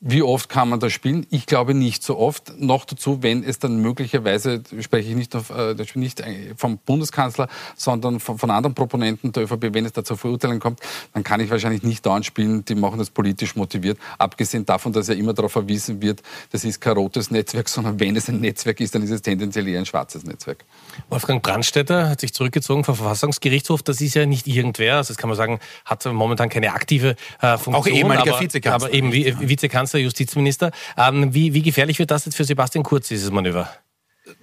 Wie 0.00 0.20
oft 0.20 0.50
kann 0.50 0.68
man 0.68 0.78
das 0.78 0.92
spielen? 0.92 1.26
Ich 1.30 1.46
glaube 1.46 1.72
nicht 1.72 2.02
so 2.02 2.18
oft. 2.18 2.52
Noch 2.60 2.84
dazu, 2.84 3.22
wenn 3.22 3.42
es 3.42 3.58
dann 3.58 3.80
möglicherweise, 3.80 4.62
spreche 4.80 5.08
ich 5.08 5.16
nicht, 5.16 5.34
auf, 5.34 5.48
äh, 5.48 5.74
nicht 5.94 6.22
vom 6.58 6.76
Bundeskanzler, 6.76 7.48
sondern 7.76 8.20
von, 8.20 8.36
von, 8.36 8.50
anderen 8.50 8.74
Proponenten 8.74 9.32
der 9.32 9.44
ÖVP, 9.44 9.72
wenn 9.72 9.86
es 9.86 9.94
da 9.94 10.04
zur 10.04 10.18
Verurteilung 10.18 10.60
kommt, 10.60 10.80
dann 11.14 11.24
kann 11.24 11.40
ich 11.40 11.48
wahrscheinlich 11.48 11.82
nicht 11.82 12.04
dauernd 12.04 12.26
spielen. 12.26 12.62
Die 12.66 12.74
machen 12.74 12.98
das 12.98 13.08
politisch 13.08 13.56
motiviert. 13.56 13.98
Abgesehen 14.18 14.66
davon, 14.66 14.92
dass 14.92 15.08
ja 15.08 15.14
immer 15.14 15.32
darauf 15.32 15.52
verwiesen 15.52 16.02
wird, 16.02 16.22
das 16.52 16.64
ist 16.64 16.78
kein 16.78 16.92
rotes 16.92 17.30
Netzwerk, 17.30 17.68
sondern 17.70 17.98
wenn 17.98 18.16
es 18.16 18.28
ein 18.28 18.40
Netzwerk 18.40 18.80
ist, 18.80 18.94
dann 18.94 19.02
ist 19.02 19.10
es 19.10 19.22
tendenziell 19.22 19.66
eher 19.66 19.78
ein 19.78 19.86
schwarzes 19.86 20.24
Netzwerk. 20.24 20.66
Wolfgang 21.08 21.42
Brandstätter 21.42 22.10
hat 22.10 22.20
sich 22.20 22.34
zurückgezogen 22.34 22.84
vom 22.84 22.96
Verfassungsgerichtshof. 22.96 23.82
Das 23.82 24.02
ist 24.02 24.14
ja 24.14 24.26
nicht 24.26 24.46
irgendwer. 24.46 24.96
Also 24.98 25.14
das 25.14 25.16
kann 25.16 25.30
man 25.30 25.38
sagen, 25.38 25.58
hat 25.86 26.04
momentan 26.04 26.50
keine 26.50 26.74
aktive 26.74 27.16
äh, 27.40 27.56
Funktion. 27.56 27.74
Auch 27.74 27.86
ehemaliger 27.86 28.34
aber, 28.34 28.42
Vizekanzler. 28.42 28.88
Aber 28.88 28.94
eben 28.94 29.10
Vizekanzler, 29.12 29.85
Justizminister. 29.94 30.70
Ähm, 30.96 31.34
wie, 31.34 31.54
wie 31.54 31.62
gefährlich 31.62 31.98
wird 31.98 32.10
das 32.10 32.24
jetzt 32.24 32.36
für 32.36 32.44
Sebastian 32.44 32.84
Kurz, 32.84 33.08
dieses 33.08 33.30
Manöver? 33.30 33.68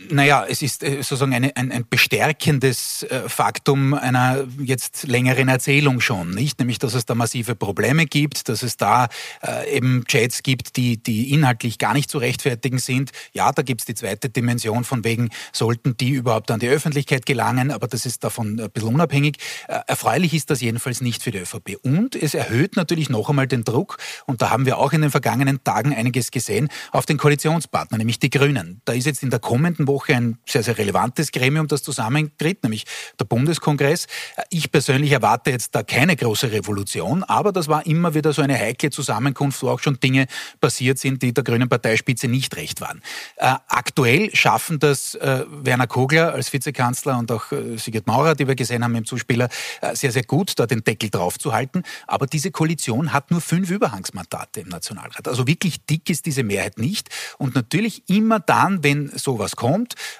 Naja, 0.10 0.46
es 0.48 0.62
ist 0.62 0.82
äh, 0.82 0.98
sozusagen 0.98 1.34
eine, 1.34 1.58
ein, 1.58 1.70
ein 1.72 1.86
bestärkendes 1.90 3.04
äh, 3.04 3.28
Faktum 3.28 3.94
einer 3.94 4.46
jetzt 4.60 5.04
längeren 5.04 5.50
Erzählung 5.50 6.00
schon, 6.00 6.32
nicht? 6.32 6.60
Nämlich, 6.60 6.80
dass 6.80 6.94
es 6.94 7.06
da 7.06 7.16
massive 7.16 7.56
Probleme 7.56 8.06
gibt, 8.06 8.48
dass 8.48 8.64
es 8.64 8.78
da 8.78 9.10
äh, 9.42 9.76
eben 9.76 10.06
Chats 10.06 10.42
gibt, 10.42 10.78
die, 10.78 11.04
die 11.04 11.34
inhaltlich 11.34 11.80
gar 11.80 11.94
nicht 11.94 12.10
zu 12.10 12.18
rechtfertigen 12.18 12.78
sind. 12.78 13.12
Ja, 13.34 13.52
da 13.52 13.62
gibt 13.62 13.82
es 13.82 13.86
die 13.86 13.94
zweite 13.94 14.30
Dimension 14.30 14.86
von 14.86 15.04
wegen, 15.04 15.32
sollten 15.52 15.98
die 15.98 16.12
überhaupt 16.12 16.50
an 16.52 16.62
die 16.62 16.70
Öffentlichkeit 16.70 17.26
gelangen, 17.26 17.70
aber 17.70 17.88
das 17.88 18.06
ist 18.06 18.24
davon 18.24 18.60
ein 18.62 18.72
bisschen 18.72 18.94
unabhängig. 18.96 19.36
Äh, 19.68 19.80
erfreulich 19.88 20.34
ist 20.34 20.50
das 20.50 20.62
jedenfalls 20.62 21.02
nicht 21.02 21.22
für 21.22 21.32
die 21.32 21.40
ÖVP. 21.40 21.78
Und 21.82 22.16
es 22.16 22.36
erhöht 22.36 22.78
natürlich 22.78 23.10
noch 23.10 23.28
einmal 23.28 23.48
den 23.48 23.66
Druck, 23.66 23.98
und 24.28 24.42
da 24.42 24.50
haben 24.50 24.66
wir 24.66 24.78
auch 24.78 24.94
in 24.94 25.02
den 25.02 25.12
vergangenen 25.12 25.62
Tagen 25.66 25.94
einiges 25.94 26.32
gesehen, 26.32 26.70
auf 26.94 27.06
den 27.06 27.18
Koalitionspartner, 27.18 27.98
nämlich 27.98 28.20
die 28.20 28.30
Grünen. 28.30 28.82
Da 28.86 28.94
ist 28.94 29.06
jetzt 29.06 29.24
in 29.24 29.30
der 29.30 29.40
kommenden 29.40 29.73
Woche 29.80 30.16
ein 30.16 30.38
sehr, 30.48 30.64
sehr 30.64 30.78
relevantes 30.78 31.32
Gremium, 31.32 31.68
das 31.68 31.84
zusammentritt, 31.84 32.64
nämlich 32.64 32.86
der 33.20 33.26
Bundeskongress. 33.26 34.08
Ich 34.50 34.72
persönlich 34.72 35.12
erwarte 35.12 35.52
jetzt 35.52 35.76
da 35.76 35.84
keine 35.84 36.16
große 36.16 36.52
Revolution, 36.52 37.24
aber 37.24 37.52
das 37.52 37.68
war 37.68 37.86
immer 37.86 38.14
wieder 38.14 38.34
so 38.34 38.42
eine 38.42 38.58
heikle 38.58 38.90
Zusammenkunft, 38.90 39.62
wo 39.64 39.70
auch 39.70 39.80
schon 39.80 40.00
Dinge 40.00 40.28
passiert 40.62 41.00
sind, 41.00 41.22
die 41.22 41.34
der 41.34 41.44
Grünen 41.44 41.70
Parteispitze 41.70 42.28
nicht 42.28 42.56
recht 42.56 42.82
waren. 42.82 43.02
Äh, 43.38 43.56
aktuell 43.68 44.34
schaffen 44.36 44.80
das 44.80 45.16
äh, 45.16 45.46
Werner 45.50 45.88
Kogler 45.88 46.34
als 46.34 46.54
Vizekanzler 46.54 47.18
und 47.18 47.32
auch 47.32 47.52
äh, 47.52 47.78
Sigrid 47.78 48.08
Maurer, 48.08 48.36
die 48.36 48.48
wir 48.48 48.56
gesehen 48.56 48.84
haben 48.84 48.96
im 48.96 49.06
Zuspieler, 49.06 49.50
äh, 49.82 49.96
sehr, 49.96 50.12
sehr 50.12 50.24
gut, 50.24 50.60
da 50.60 50.66
den 50.66 50.84
Deckel 50.84 51.10
drauf 51.10 51.40
zu 51.40 51.54
halten. 51.54 51.84
Aber 52.08 52.28
diese 52.28 52.52
Koalition 52.52 53.14
hat 53.14 53.32
nur 53.32 53.42
fünf 53.42 53.70
Überhangsmandate 53.70 54.62
im 54.62 54.70
Nationalrat. 54.70 55.28
Also 55.28 55.48
wirklich 55.48 55.86
dick 55.86 56.10
ist 56.10 56.26
diese 56.26 56.44
Mehrheit 56.44 56.78
nicht. 56.78 57.10
Und 57.38 57.56
natürlich 57.56 58.10
immer 58.10 58.40
dann, 58.40 58.84
wenn 58.84 59.10
sowas 59.18 59.56
kommt, 59.56 59.63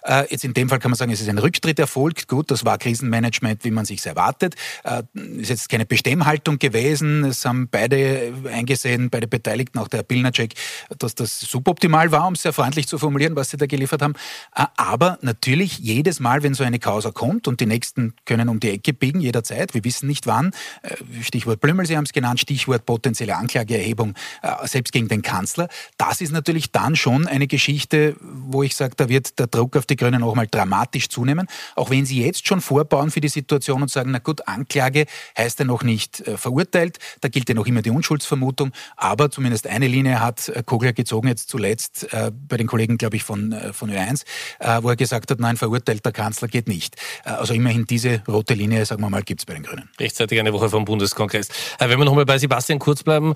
äh, 0.04 0.26
jetzt 0.30 0.44
in 0.44 0.54
dem 0.54 0.70
Fall 0.70 0.80
kann 0.80 0.92
man 0.92 0.98
sagen, 0.98 1.12
es 1.12 1.22
ist 1.22 1.30
ein 1.30 1.38
Rücktritt 1.38 1.80
erfolgt. 1.80 2.28
Gut, 2.28 2.52
das 2.52 2.66
war 2.66 2.78
Krisenmanagement, 2.78 3.64
wie 3.64 3.72
man 3.72 3.86
sich 3.86 4.06
erwartet. 4.06 4.56
Äh, 4.84 5.04
ist 5.38 5.50
jetzt 5.50 5.70
keine 5.70 5.86
Bestemmhaltung 5.86 6.60
gewesen. 6.60 7.24
Es 7.26 7.46
haben 7.46 7.68
beide 7.70 8.34
eingesehen, 8.52 9.10
beide 9.10 9.28
Beteiligten, 9.28 9.80
auch 9.80 9.88
der 9.88 10.04
Pilnacek, 10.04 10.54
dass 10.98 11.16
das 11.16 11.40
suboptimal 11.40 12.12
war, 12.12 12.28
um 12.28 12.34
es 12.34 12.42
sehr 12.42 12.54
freundlich 12.54 12.88
zu 12.88 12.98
formulieren, 12.98 13.36
was 13.36 13.50
sie 13.50 13.58
da 13.58 13.66
geliefert 13.66 14.02
haben. 14.02 14.14
Äh, 14.56 14.66
aber 14.78 15.20
natürlich 15.22 15.80
jedes 15.80 16.20
Mal, 16.20 16.44
wenn 16.44 16.54
so 16.54 16.64
eine 16.64 16.80
Causa 16.80 17.12
kommt 17.12 17.48
und 17.48 17.60
die 17.60 17.66
Nächsten 17.66 18.14
können 18.26 18.50
um 18.50 18.60
die 18.60 18.70
Ecke 18.70 18.94
biegen, 18.94 19.22
jederzeit, 19.22 19.74
wir 19.74 19.84
wissen 19.84 20.08
nicht 20.08 20.28
wann, 20.28 20.52
äh, 20.82 20.96
Stichwort 21.22 21.60
Blümel, 21.60 21.86
Sie 21.86 21.98
haben 21.98 22.06
es 22.06 22.14
genannt, 22.14 22.40
Stichwort 22.40 22.86
potenzielle 22.86 23.36
Anklageerhebung, 23.36 24.14
äh, 24.42 24.68
selbst 24.68 24.94
gegen 24.94 25.08
den 25.08 25.22
Kanzler, 25.22 25.68
das 25.98 26.22
ist 26.22 26.32
natürlich 26.32 26.72
dann 26.72 26.96
schon 26.96 27.28
eine 27.28 27.48
Geschichte, 27.48 28.16
wo 28.22 28.64
ich 28.64 28.76
sage, 28.76 28.94
da 28.96 29.10
wird 29.10 29.33
der 29.40 29.48
Druck 29.48 29.76
auf 29.78 29.86
die 29.86 29.96
Grünen 29.96 30.22
noch 30.22 30.36
mal 30.36 30.48
dramatisch 30.50 31.10
zunehmen, 31.10 31.48
auch 31.76 31.90
wenn 31.90 32.06
sie 32.06 32.24
jetzt 32.24 32.48
schon 32.48 32.62
vorbauen 32.62 33.12
für 33.12 33.22
die 33.22 33.30
Situation 33.30 33.82
und 33.82 33.92
sagen, 33.92 34.12
na 34.12 34.20
gut, 34.20 34.48
Anklage 34.48 35.06
heißt 35.38 35.60
ja 35.60 35.66
noch 35.66 35.84
nicht 35.84 36.22
äh, 36.28 36.38
verurteilt, 36.38 37.00
da 37.22 37.30
gilt 37.30 37.50
ja 37.50 37.56
noch 37.56 37.68
immer 37.68 37.82
die 37.82 37.90
Unschuldsvermutung, 37.90 38.72
aber 38.96 39.32
zumindest 39.32 39.68
eine 39.68 39.88
Linie 39.88 40.20
hat 40.20 40.50
äh, 40.50 40.64
Kogler 40.66 40.94
gezogen 40.94 41.28
jetzt 41.28 41.50
zuletzt 41.50 42.12
äh, 42.14 42.32
bei 42.32 42.58
den 42.58 42.68
Kollegen, 42.68 42.98
glaube 42.98 43.16
ich, 43.16 43.24
von, 43.24 43.52
äh, 43.52 43.74
von 43.74 43.90
Ö1, 43.90 44.24
äh, 44.60 44.82
wo 44.82 44.90
er 44.90 44.96
gesagt 44.96 45.32
hat, 45.32 45.40
nein, 45.40 45.58
verurteilter 45.58 46.12
Kanzler 46.12 46.48
geht 46.48 46.68
nicht. 46.68 46.96
Also 47.24 47.54
immerhin 47.54 47.86
diese 47.86 48.22
rote 48.28 48.54
Linie, 48.54 48.86
sagen 48.86 49.02
wir 49.02 49.10
mal, 49.10 49.24
gibt 49.24 49.42
es 49.42 49.46
bei 49.46 49.54
den 49.54 49.64
Grünen. 49.64 49.90
Rechtzeitig 50.00 50.40
eine 50.40 50.54
Woche 50.54 50.70
vom 50.70 50.86
Bundeskongress. 50.86 51.50
wenn 51.80 51.98
wir 51.98 52.06
nochmal 52.06 52.26
bei 52.26 52.38
Sebastian 52.38 52.80
Kurz 52.80 53.04
bleiben, 53.04 53.34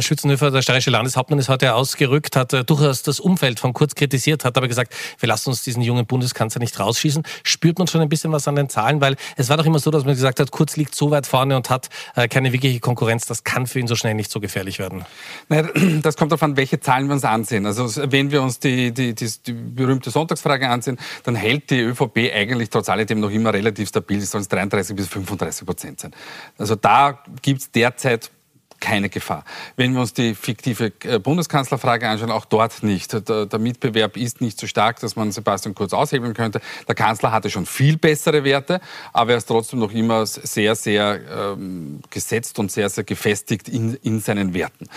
Schützenhöfer, 0.00 0.50
der 0.50 0.62
steirische 0.62 0.90
Landeshauptmann, 0.90 1.38
ist 1.38 1.48
heute 1.48 1.74
ausgerückt, 1.74 2.36
hat 2.36 2.52
durchaus 2.68 3.02
das 3.02 3.20
Umfeld 3.20 3.60
von 3.60 3.72
Kurz 3.72 3.94
kritisiert, 3.94 4.44
hat 4.44 4.56
aber 4.56 4.68
gesagt, 4.68 4.94
wir 5.18 5.28
lassen 5.34 5.50
uns 5.50 5.62
diesen 5.62 5.82
jungen 5.82 6.06
Bundeskanzler 6.06 6.60
nicht 6.60 6.78
rausschießen. 6.78 7.24
Spürt 7.42 7.78
man 7.78 7.88
schon 7.88 8.00
ein 8.00 8.08
bisschen 8.08 8.30
was 8.30 8.46
an 8.46 8.54
den 8.54 8.68
Zahlen? 8.68 9.00
Weil 9.00 9.16
es 9.36 9.48
war 9.48 9.56
doch 9.56 9.66
immer 9.66 9.80
so, 9.80 9.90
dass 9.90 10.04
man 10.04 10.14
gesagt 10.14 10.38
hat, 10.38 10.52
Kurz 10.52 10.76
liegt 10.76 10.94
so 10.94 11.10
weit 11.10 11.26
vorne 11.26 11.56
und 11.56 11.70
hat 11.70 11.88
äh, 12.14 12.28
keine 12.28 12.52
wirkliche 12.52 12.78
Konkurrenz. 12.78 13.26
Das 13.26 13.42
kann 13.42 13.66
für 13.66 13.80
ihn 13.80 13.88
so 13.88 13.96
schnell 13.96 14.14
nicht 14.14 14.30
so 14.30 14.38
gefährlich 14.38 14.78
werden. 14.78 15.04
Naja, 15.48 15.68
das 16.02 16.16
kommt 16.16 16.30
darauf 16.30 16.42
an, 16.44 16.56
welche 16.56 16.78
Zahlen 16.78 17.08
wir 17.08 17.14
uns 17.14 17.24
ansehen. 17.24 17.66
Also 17.66 17.88
wenn 18.12 18.30
wir 18.30 18.42
uns 18.42 18.60
die, 18.60 18.92
die, 18.92 19.14
die, 19.14 19.28
die 19.44 19.52
berühmte 19.52 20.10
Sonntagsfrage 20.10 20.68
ansehen, 20.68 20.98
dann 21.24 21.34
hält 21.34 21.70
die 21.70 21.80
ÖVP 21.80 22.32
eigentlich 22.32 22.70
trotz 22.70 22.88
alledem 22.88 23.18
noch 23.18 23.30
immer 23.30 23.52
relativ 23.52 23.88
stabil. 23.88 24.18
Es 24.18 24.30
sollen 24.30 24.46
33 24.48 24.94
bis 24.94 25.08
35 25.08 25.66
Prozent 25.66 26.00
sein. 26.00 26.12
Also 26.58 26.76
da 26.76 27.18
gibt 27.42 27.62
es 27.62 27.70
derzeit 27.72 28.30
keine 28.80 29.08
Gefahr. 29.08 29.44
Wenn 29.76 29.94
wir 29.94 30.00
uns 30.00 30.12
die 30.12 30.34
fiktive 30.34 30.92
äh, 31.04 31.18
Bundeskanzlerfrage 31.18 32.08
anschauen, 32.08 32.30
auch 32.30 32.44
dort 32.44 32.82
nicht. 32.82 33.12
Der, 33.28 33.58
Mitbewerb 33.58 34.16
ist 34.16 34.40
nicht 34.40 34.58
so 34.58 34.66
stark, 34.66 35.00
dass 35.00 35.16
man 35.16 35.32
Sebastian 35.32 35.74
Kurz 35.74 35.92
aushebeln 35.92 36.34
könnte. 36.34 36.60
Der 36.86 36.94
Kanzler 36.94 37.32
hatte 37.32 37.50
schon 37.50 37.66
viel 37.66 37.96
bessere 37.96 38.44
Werte, 38.44 38.80
aber 39.12 39.32
er 39.32 39.38
ist 39.38 39.46
trotzdem 39.46 39.78
noch 39.78 39.92
immer 39.92 40.26
sehr, 40.26 40.74
sehr 40.74 41.20
ähm, 41.30 42.00
gesetzt 42.10 42.58
und 42.58 42.70
sehr, 42.70 42.88
sehr 42.90 43.04
gefestigt 43.04 43.68
in, 43.68 43.94
in 44.02 44.20
seinen 44.20 44.54
Werten. 44.54 44.88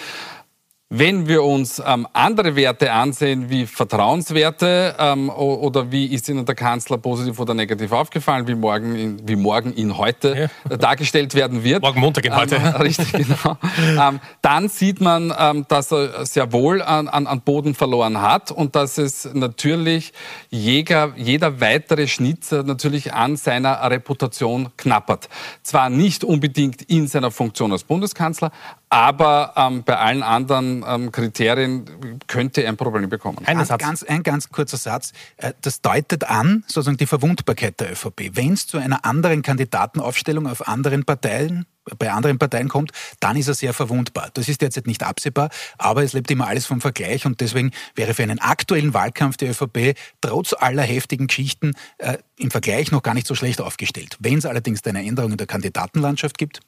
Wenn 0.90 1.28
wir 1.28 1.44
uns 1.44 1.84
ähm, 1.86 2.08
andere 2.14 2.56
Werte 2.56 2.94
ansehen, 2.94 3.50
wie 3.50 3.66
Vertrauenswerte 3.66 4.96
ähm, 4.98 5.30
oder 5.30 5.92
wie 5.92 6.06
ist 6.06 6.30
Ihnen 6.30 6.46
der 6.46 6.56
Kanzler 6.56 6.98
positiv 6.98 7.42
oder 7.42 7.54
negativ 7.54 7.92
aufgefallen, 7.92 8.48
wie 8.48 8.56
morgen, 8.56 8.96
in, 8.96 9.28
wie 9.28 9.36
morgen 9.36 9.76
ihn 9.76 9.98
heute 9.98 10.50
ja. 10.70 10.78
dargestellt 10.78 11.36
werden 11.36 11.66
wird. 11.66 11.82
Morgen 11.82 12.00
Montag 12.00 12.24
in 12.24 12.34
heute. 12.34 12.56
Ähm, 12.56 12.68
richtig, 12.80 13.12
genau. 13.12 13.58
Ähm, 14.02 14.22
dann 14.42 14.70
sieht 14.70 15.02
man, 15.02 15.34
ähm, 15.38 15.66
dass 15.68 15.92
er 15.92 16.26
sehr 16.26 16.54
wohl 16.54 16.82
an, 16.82 17.10
an, 17.10 17.28
an, 17.28 17.42
Boden 17.42 17.76
verloren 17.76 18.22
hat 18.22 18.52
und 18.52 18.78
dass 18.78 18.98
es 18.98 19.30
natürlich 19.34 20.14
jeder, 20.50 21.12
jeder 21.18 21.60
weitere 21.60 22.08
Schnitzer 22.08 22.64
natürlich 22.64 23.14
an 23.14 23.36
seiner 23.36 23.92
Reputation 23.92 24.70
knappert. 24.78 25.28
Zwar 25.64 25.90
nicht 25.90 26.24
unbedingt 26.24 26.84
in 26.84 27.10
seiner 27.10 27.32
Funktion 27.32 27.74
als 27.74 27.84
Bundeskanzler, 27.84 28.54
aber 28.90 29.54
ähm, 29.58 29.84
bei 29.84 29.98
allen 29.98 30.24
anderen 30.24 30.84
ähm, 30.88 31.12
Kriterien 31.12 31.86
könnte 32.28 32.62
er 32.62 32.70
ein 32.70 32.78
Problem 32.78 33.10
bekommen. 33.10 33.40
Ein, 33.46 33.58
ganz, 33.58 34.04
ein 34.04 34.24
ganz 34.24 34.50
kurzer 34.50 34.78
Satz. 34.78 35.12
Äh, 35.38 35.54
das 35.62 35.82
deutet 35.82 36.24
an, 36.30 36.64
sozusagen 36.68 36.98
die 36.98 37.06
Verwundbarkeit 37.06 37.80
der 37.80 37.92
ÖVP. 37.92 38.32
Wenn 38.34 38.54
es 38.54 38.68
zu 38.68 38.78
einer 38.78 39.04
anderen 39.04 39.42
Kandidatenaufstellung 39.42 40.48
auf 40.48 40.68
anderen 40.68 41.04
Parteien 41.04 41.66
bei 42.00 42.12
anderen 42.12 42.38
Parteien 42.38 42.68
kommt, 42.68 42.92
dann 43.22 43.38
ist 43.38 43.48
er 43.48 43.54
sehr 43.54 43.74
verwundbar. 43.74 44.30
Das 44.34 44.50
ist 44.50 44.62
derzeit 44.62 44.88
nicht 44.88 45.04
absehbar, 45.04 45.50
aber 45.78 46.04
es 46.04 46.12
lebt 46.12 46.30
immer 46.30 46.48
alles 46.48 46.66
vom 46.66 46.82
Vergleich 46.82 47.26
und 47.26 47.40
deswegen 47.40 47.72
wäre 47.96 48.14
für 48.14 48.24
einen 48.24 48.40
aktuellen 48.40 48.94
Wahlkampf 48.94 49.38
der 49.38 49.52
ÖVP 49.52 49.98
trotz 50.20 50.52
aller 50.52 50.84
heftigen 50.84 51.28
Geschichten 51.28 51.76
äh, 52.00 52.18
im 52.38 52.52
Vergleich 52.52 52.92
noch 52.92 53.04
gar 53.04 53.14
nicht 53.14 53.26
so 53.26 53.36
schlecht 53.36 53.62
aufgestellt. 53.62 54.18
Wenn 54.20 54.38
es 54.38 54.46
allerdings 54.46 54.84
eine 54.84 55.06
Änderung 55.06 55.32
in 55.32 55.38
der 55.38 55.48
Kandidatenlandschaft 55.48 56.38
gibt, 56.38 56.60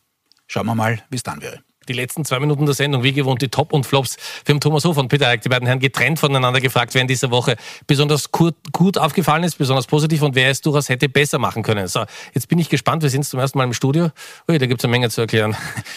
schauen 0.48 0.68
wir 0.68 0.76
mal, 0.76 1.04
wie 1.10 1.18
es 1.18 1.24
dann 1.24 1.42
wäre 1.42 1.62
die 1.90 1.94
letzten 1.94 2.24
zwei 2.24 2.40
Minuten 2.40 2.66
der 2.66 2.76
Sendung, 2.76 3.04
wie 3.04 3.12
gewohnt, 3.12 3.42
die 3.42 3.50
Top 3.50 3.74
und 3.74 3.86
Flops. 3.86 4.18
Wir 4.46 4.54
haben 4.54 4.62
Thomas 4.62 4.86
Hof 4.86 4.98
und 4.98 5.10
Peter 5.10 5.28
Eick, 5.28 5.42
die 5.42 5.50
beiden 5.50 5.66
Herren 5.66 5.80
getrennt 5.80 6.20
voneinander 6.20 6.62
gefragt, 6.62 6.94
wer 6.94 7.02
in 7.02 7.08
dieser 7.08 7.32
Woche 7.32 7.56
besonders 7.88 8.32
gut, 8.32 8.56
gut 8.72 8.98
aufgefallen 8.98 9.44
ist, 9.44 9.58
besonders 9.58 9.88
positiv 9.88 10.22
und 10.22 10.36
wer 10.36 10.52
es 10.52 10.62
durchaus 10.62 10.88
hätte 10.88 11.10
besser 11.10 11.40
machen 11.40 11.64
können. 11.64 11.88
So, 11.88 12.06
jetzt 12.34 12.48
bin 12.48 12.60
ich 12.60 12.70
gespannt. 12.70 13.02
Wir 13.02 13.10
sind 13.10 13.26
zum 13.26 13.40
ersten 13.40 13.58
Mal 13.58 13.64
im 13.66 13.74
Studio. 13.74 14.12
Ui, 14.48 14.58
da 14.58 14.68
gibt 14.68 14.82
es 14.82 14.86
eine 14.86 14.92
Menge 14.92 15.10
zu 15.10 15.22
erklären. 15.22 15.56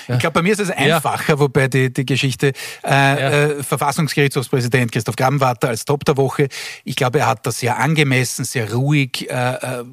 Ja. 0.09 0.15
Ich 0.15 0.21
glaube, 0.21 0.35
bei 0.35 0.43
mir 0.43 0.53
ist 0.53 0.61
es 0.61 0.71
einfacher, 0.71 1.35
ja. 1.35 1.39
wobei 1.39 1.69
die, 1.69 1.93
die 1.93 2.07
Geschichte 2.07 2.49
äh, 2.83 2.91
ja. 2.91 3.17
äh, 3.17 3.63
Verfassungsgerichtshofspräsident 3.63 4.91
Christoph 4.91 5.17
Grabenwarter 5.17 5.69
als 5.69 5.85
Top 5.85 6.05
der 6.05 6.17
Woche, 6.17 6.49
ich 6.85 6.97
glaube, 6.97 7.21
er 7.21 7.27
hat 7.27 7.47
das 7.47 7.61
sehr 7.61 7.79
angemessen, 7.79 8.45
sehr 8.45 8.73
ruhig 8.73 9.31
äh, 9.31 9.35
äh, 9.35 9.85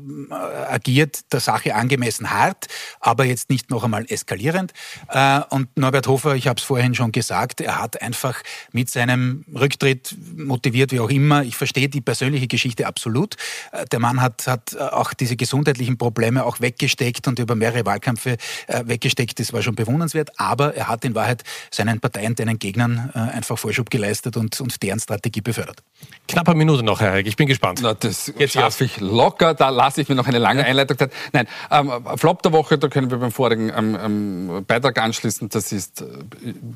agiert, 0.69 1.31
der 1.33 1.41
Sache 1.41 1.75
angemessen 1.75 2.31
hart, 2.31 2.67
aber 2.99 3.25
jetzt 3.25 3.49
nicht 3.49 3.69
noch 3.69 3.83
einmal 3.83 4.05
eskalierend. 4.07 4.73
Äh, 5.09 5.41
und 5.49 5.77
Norbert 5.89 6.08
Hofer, 6.08 6.36
ich 6.36 6.47
habe 6.47 6.60
es 6.60 6.63
vorhin 6.63 6.93
schon 6.93 7.12
gesagt, 7.12 7.62
er 7.62 7.82
hat 7.82 7.99
einfach 7.99 8.43
mit 8.71 8.91
seinem 8.91 9.43
Rücktritt 9.52 10.15
motiviert, 10.38 10.91
wie 10.91 10.99
auch 10.99 11.10
immer, 11.10 11.41
ich 11.41 11.56
verstehe 11.56 11.89
die 11.89 11.99
persönliche 11.99 12.45
Geschichte 12.45 12.86
absolut. 12.86 13.38
Äh, 13.71 13.86
der 13.86 13.97
Mann 13.97 14.21
hat, 14.21 14.45
hat 14.45 14.73
äh, 14.73 14.84
auch 14.84 15.15
diese 15.15 15.36
gesundheitlichen 15.36 15.97
Probleme 15.97 16.45
auch 16.45 16.62
weggesteckt 16.62 17.28
und 17.28 17.39
über 17.39 17.56
mehrere 17.56 17.88
Wahlkämpfe 17.88 18.38
äh, 18.67 18.84
weggesteckt. 18.86 19.39
Das 19.39 19.52
war 19.52 19.63
schon 19.63 19.73
bewundernswert, 19.73 20.39
aber 20.39 20.75
er 20.75 20.89
hat 20.89 21.04
in 21.06 21.15
Wahrheit 21.15 21.41
seinen 21.71 21.99
Parteien, 21.99 22.36
seinen 22.38 22.60
Gegnern 22.60 23.10
einfach 23.15 23.58
Vorschub 23.58 23.89
geleistet 23.89 24.38
und, 24.38 24.62
und 24.62 24.84
deren 24.84 24.99
Strategie 24.99 25.41
befördert. 25.41 25.82
Knapper 26.28 26.54
Minute 26.54 26.84
noch, 26.84 27.02
Herr 27.02 27.13
Heck, 27.13 27.25
ich 27.25 27.36
bin 27.36 27.47
gespannt. 27.47 27.80
Na, 27.82 27.95
das 27.95 28.32
Jetzt 28.38 28.54
schaffe 28.54 28.84
ich 28.84 28.99
locker, 28.99 29.56
da 29.56 29.69
lasse 29.69 30.02
ich 30.02 30.10
mir 30.10 30.15
noch 30.15 30.28
eine 30.28 30.38
lange 30.38 30.63
Einleitung. 30.63 31.10
Nein, 31.34 31.47
ähm, 31.71 31.91
Flop 32.17 32.43
der 32.43 32.52
Woche, 32.52 32.78
da 32.78 32.89
können 32.89 33.10
wir 33.10 33.17
beim 33.17 33.32
vorigen 33.32 33.71
ähm, 33.75 33.97
ähm, 33.99 34.65
Beitrag 34.67 34.99
anschließen, 34.99 35.49
das 35.49 35.71
ist 35.71 35.79
ist 35.80 36.02
äh, 36.02 36.06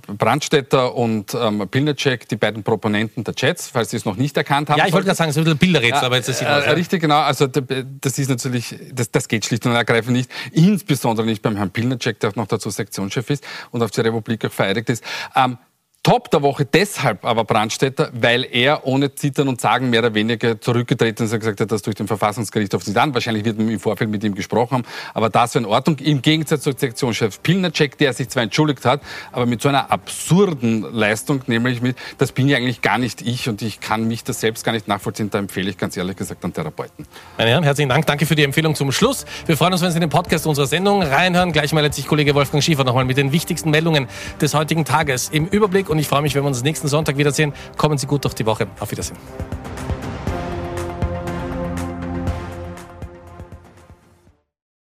Brandstätter 0.07 0.95
und 0.95 1.33
ähm, 1.33 1.67
Pilnacek, 1.69 2.27
die 2.27 2.35
beiden 2.35 2.63
Proponenten 2.63 3.23
der 3.23 3.35
Chats, 3.35 3.69
falls 3.69 3.91
Sie 3.91 3.97
es 3.97 4.05
noch 4.05 4.15
nicht 4.15 4.35
erkannt 4.37 4.69
haben. 4.69 4.79
Ja, 4.79 4.87
ich 4.87 4.93
wollte 4.93 5.05
gerade 5.05 5.17
sagen, 5.17 5.29
es 5.29 5.35
ist 5.35 5.41
ein 5.41 5.43
bisschen 5.43 5.59
Bilderrätsel, 5.59 6.01
ja, 6.01 6.05
aber 6.05 6.15
jetzt 6.15 6.29
ist 6.29 6.37
es 6.37 6.41
äh, 6.41 6.45
aus, 6.45 6.65
ja. 6.65 6.71
Richtig, 6.71 7.01
genau. 7.01 7.19
Also 7.19 7.47
das 7.47 8.17
ist 8.17 8.29
natürlich, 8.29 8.75
das, 8.91 9.11
das 9.11 9.27
geht 9.27 9.45
schlicht 9.45 9.65
und 9.65 9.73
ergreifend 9.73 10.15
nicht. 10.15 10.31
Insbesondere 10.51 11.25
nicht 11.25 11.41
beim 11.41 11.55
Herrn 11.57 11.71
Pilnacek, 11.71 12.19
der 12.19 12.31
auch 12.31 12.35
noch 12.35 12.47
dazu 12.47 12.69
Sektionschef 12.69 13.29
ist 13.29 13.43
und 13.71 13.83
auf 13.83 13.91
die 13.91 14.01
Republik 14.01 14.45
auch 14.45 14.51
vereidigt 14.51 14.89
ist. 14.89 15.03
Ähm, 15.35 15.57
Top 16.03 16.29
der 16.31 16.41
Woche 16.41 16.65
deshalb 16.65 17.23
aber 17.23 17.45
Brandstätter, 17.45 18.09
weil 18.11 18.45
er 18.51 18.85
ohne 18.85 19.15
Zittern 19.15 19.47
und 19.47 19.61
Sagen 19.61 19.89
mehr 19.89 20.01
oder 20.01 20.13
weniger 20.13 20.59
zurückgetreten 20.59 21.25
ist 21.25 21.31
und 21.31 21.39
gesagt 21.39 21.61
hat, 21.61 21.71
dass 21.71 21.81
durch 21.81 21.95
den 21.95 22.07
Verfassungsgerichtshof 22.07 22.85
nicht 22.85 22.97
an. 22.97 23.13
Wahrscheinlich 23.13 23.45
wird 23.45 23.57
man 23.57 23.69
im 23.69 23.79
Vorfeld 23.79 24.09
mit 24.09 24.21
ihm 24.21 24.35
gesprochen 24.35 24.79
haben. 24.79 24.83
Aber 25.13 25.29
das 25.29 25.55
war 25.55 25.61
in 25.61 25.65
Ordnung. 25.65 25.97
Im 25.99 26.21
Gegensatz 26.21 26.63
zu 26.63 26.73
Sektionschef 26.73 27.41
Pilnacek, 27.41 27.97
der 27.97 28.11
sich 28.11 28.27
zwar 28.27 28.43
entschuldigt 28.43 28.83
hat, 28.83 28.99
aber 29.31 29.45
mit 29.45 29.61
so 29.61 29.69
einer 29.69 29.91
absurden 29.91 30.81
Leistung, 30.93 31.41
nämlich 31.47 31.81
mit, 31.81 31.95
das 32.17 32.33
bin 32.33 32.49
ja 32.49 32.57
eigentlich 32.57 32.81
gar 32.81 32.97
nicht 32.97 33.21
ich 33.21 33.47
und 33.47 33.61
ich 33.61 33.79
kann 33.79 34.05
mich 34.05 34.25
das 34.25 34.41
selbst 34.41 34.65
gar 34.65 34.73
nicht 34.73 34.89
nachvollziehen. 34.89 35.29
Da 35.29 35.39
empfehle 35.39 35.69
ich 35.69 35.77
ganz 35.77 35.95
ehrlich 35.95 36.17
gesagt 36.17 36.43
an 36.43 36.51
Therapeuten. 36.51 37.07
Meine 37.37 37.51
Herren, 37.51 37.63
herzlichen 37.63 37.87
Dank. 37.87 38.05
Danke 38.07 38.25
für 38.25 38.35
die 38.35 38.43
Empfehlung 38.43 38.75
zum 38.75 38.91
Schluss. 38.91 39.25
Wir 39.45 39.55
freuen 39.55 39.71
uns, 39.71 39.81
wenn 39.81 39.91
Sie 39.91 40.01
den 40.01 40.09
Podcast 40.09 40.47
unserer 40.47 40.67
Sendung 40.67 41.01
reinhören. 41.01 41.53
Gleich 41.53 41.71
meldet 41.71 41.93
sich 41.93 42.07
Kollege 42.07 42.35
Wolfgang 42.35 42.61
Schiefer 42.61 42.83
nochmal 42.83 43.05
mit 43.05 43.15
den 43.15 43.31
wichtigsten 43.31 43.69
Meldungen 43.69 44.09
des 44.41 44.53
heutigen 44.53 44.83
Tages 44.83 45.29
im 45.29 45.47
Überblick 45.47 45.92
und 45.93 45.99
ich 45.99 46.07
freue 46.07 46.21
mich, 46.21 46.35
wenn 46.35 46.43
wir 46.43 46.47
uns 46.47 46.63
nächsten 46.63 46.87
Sonntag 46.87 47.17
wiedersehen. 47.17 47.53
Kommen 47.77 47.97
Sie 47.97 48.07
gut 48.07 48.25
durch 48.25 48.33
die 48.33 48.45
Woche. 48.45 48.67
Auf 48.79 48.91
Wiedersehen. 48.91 49.17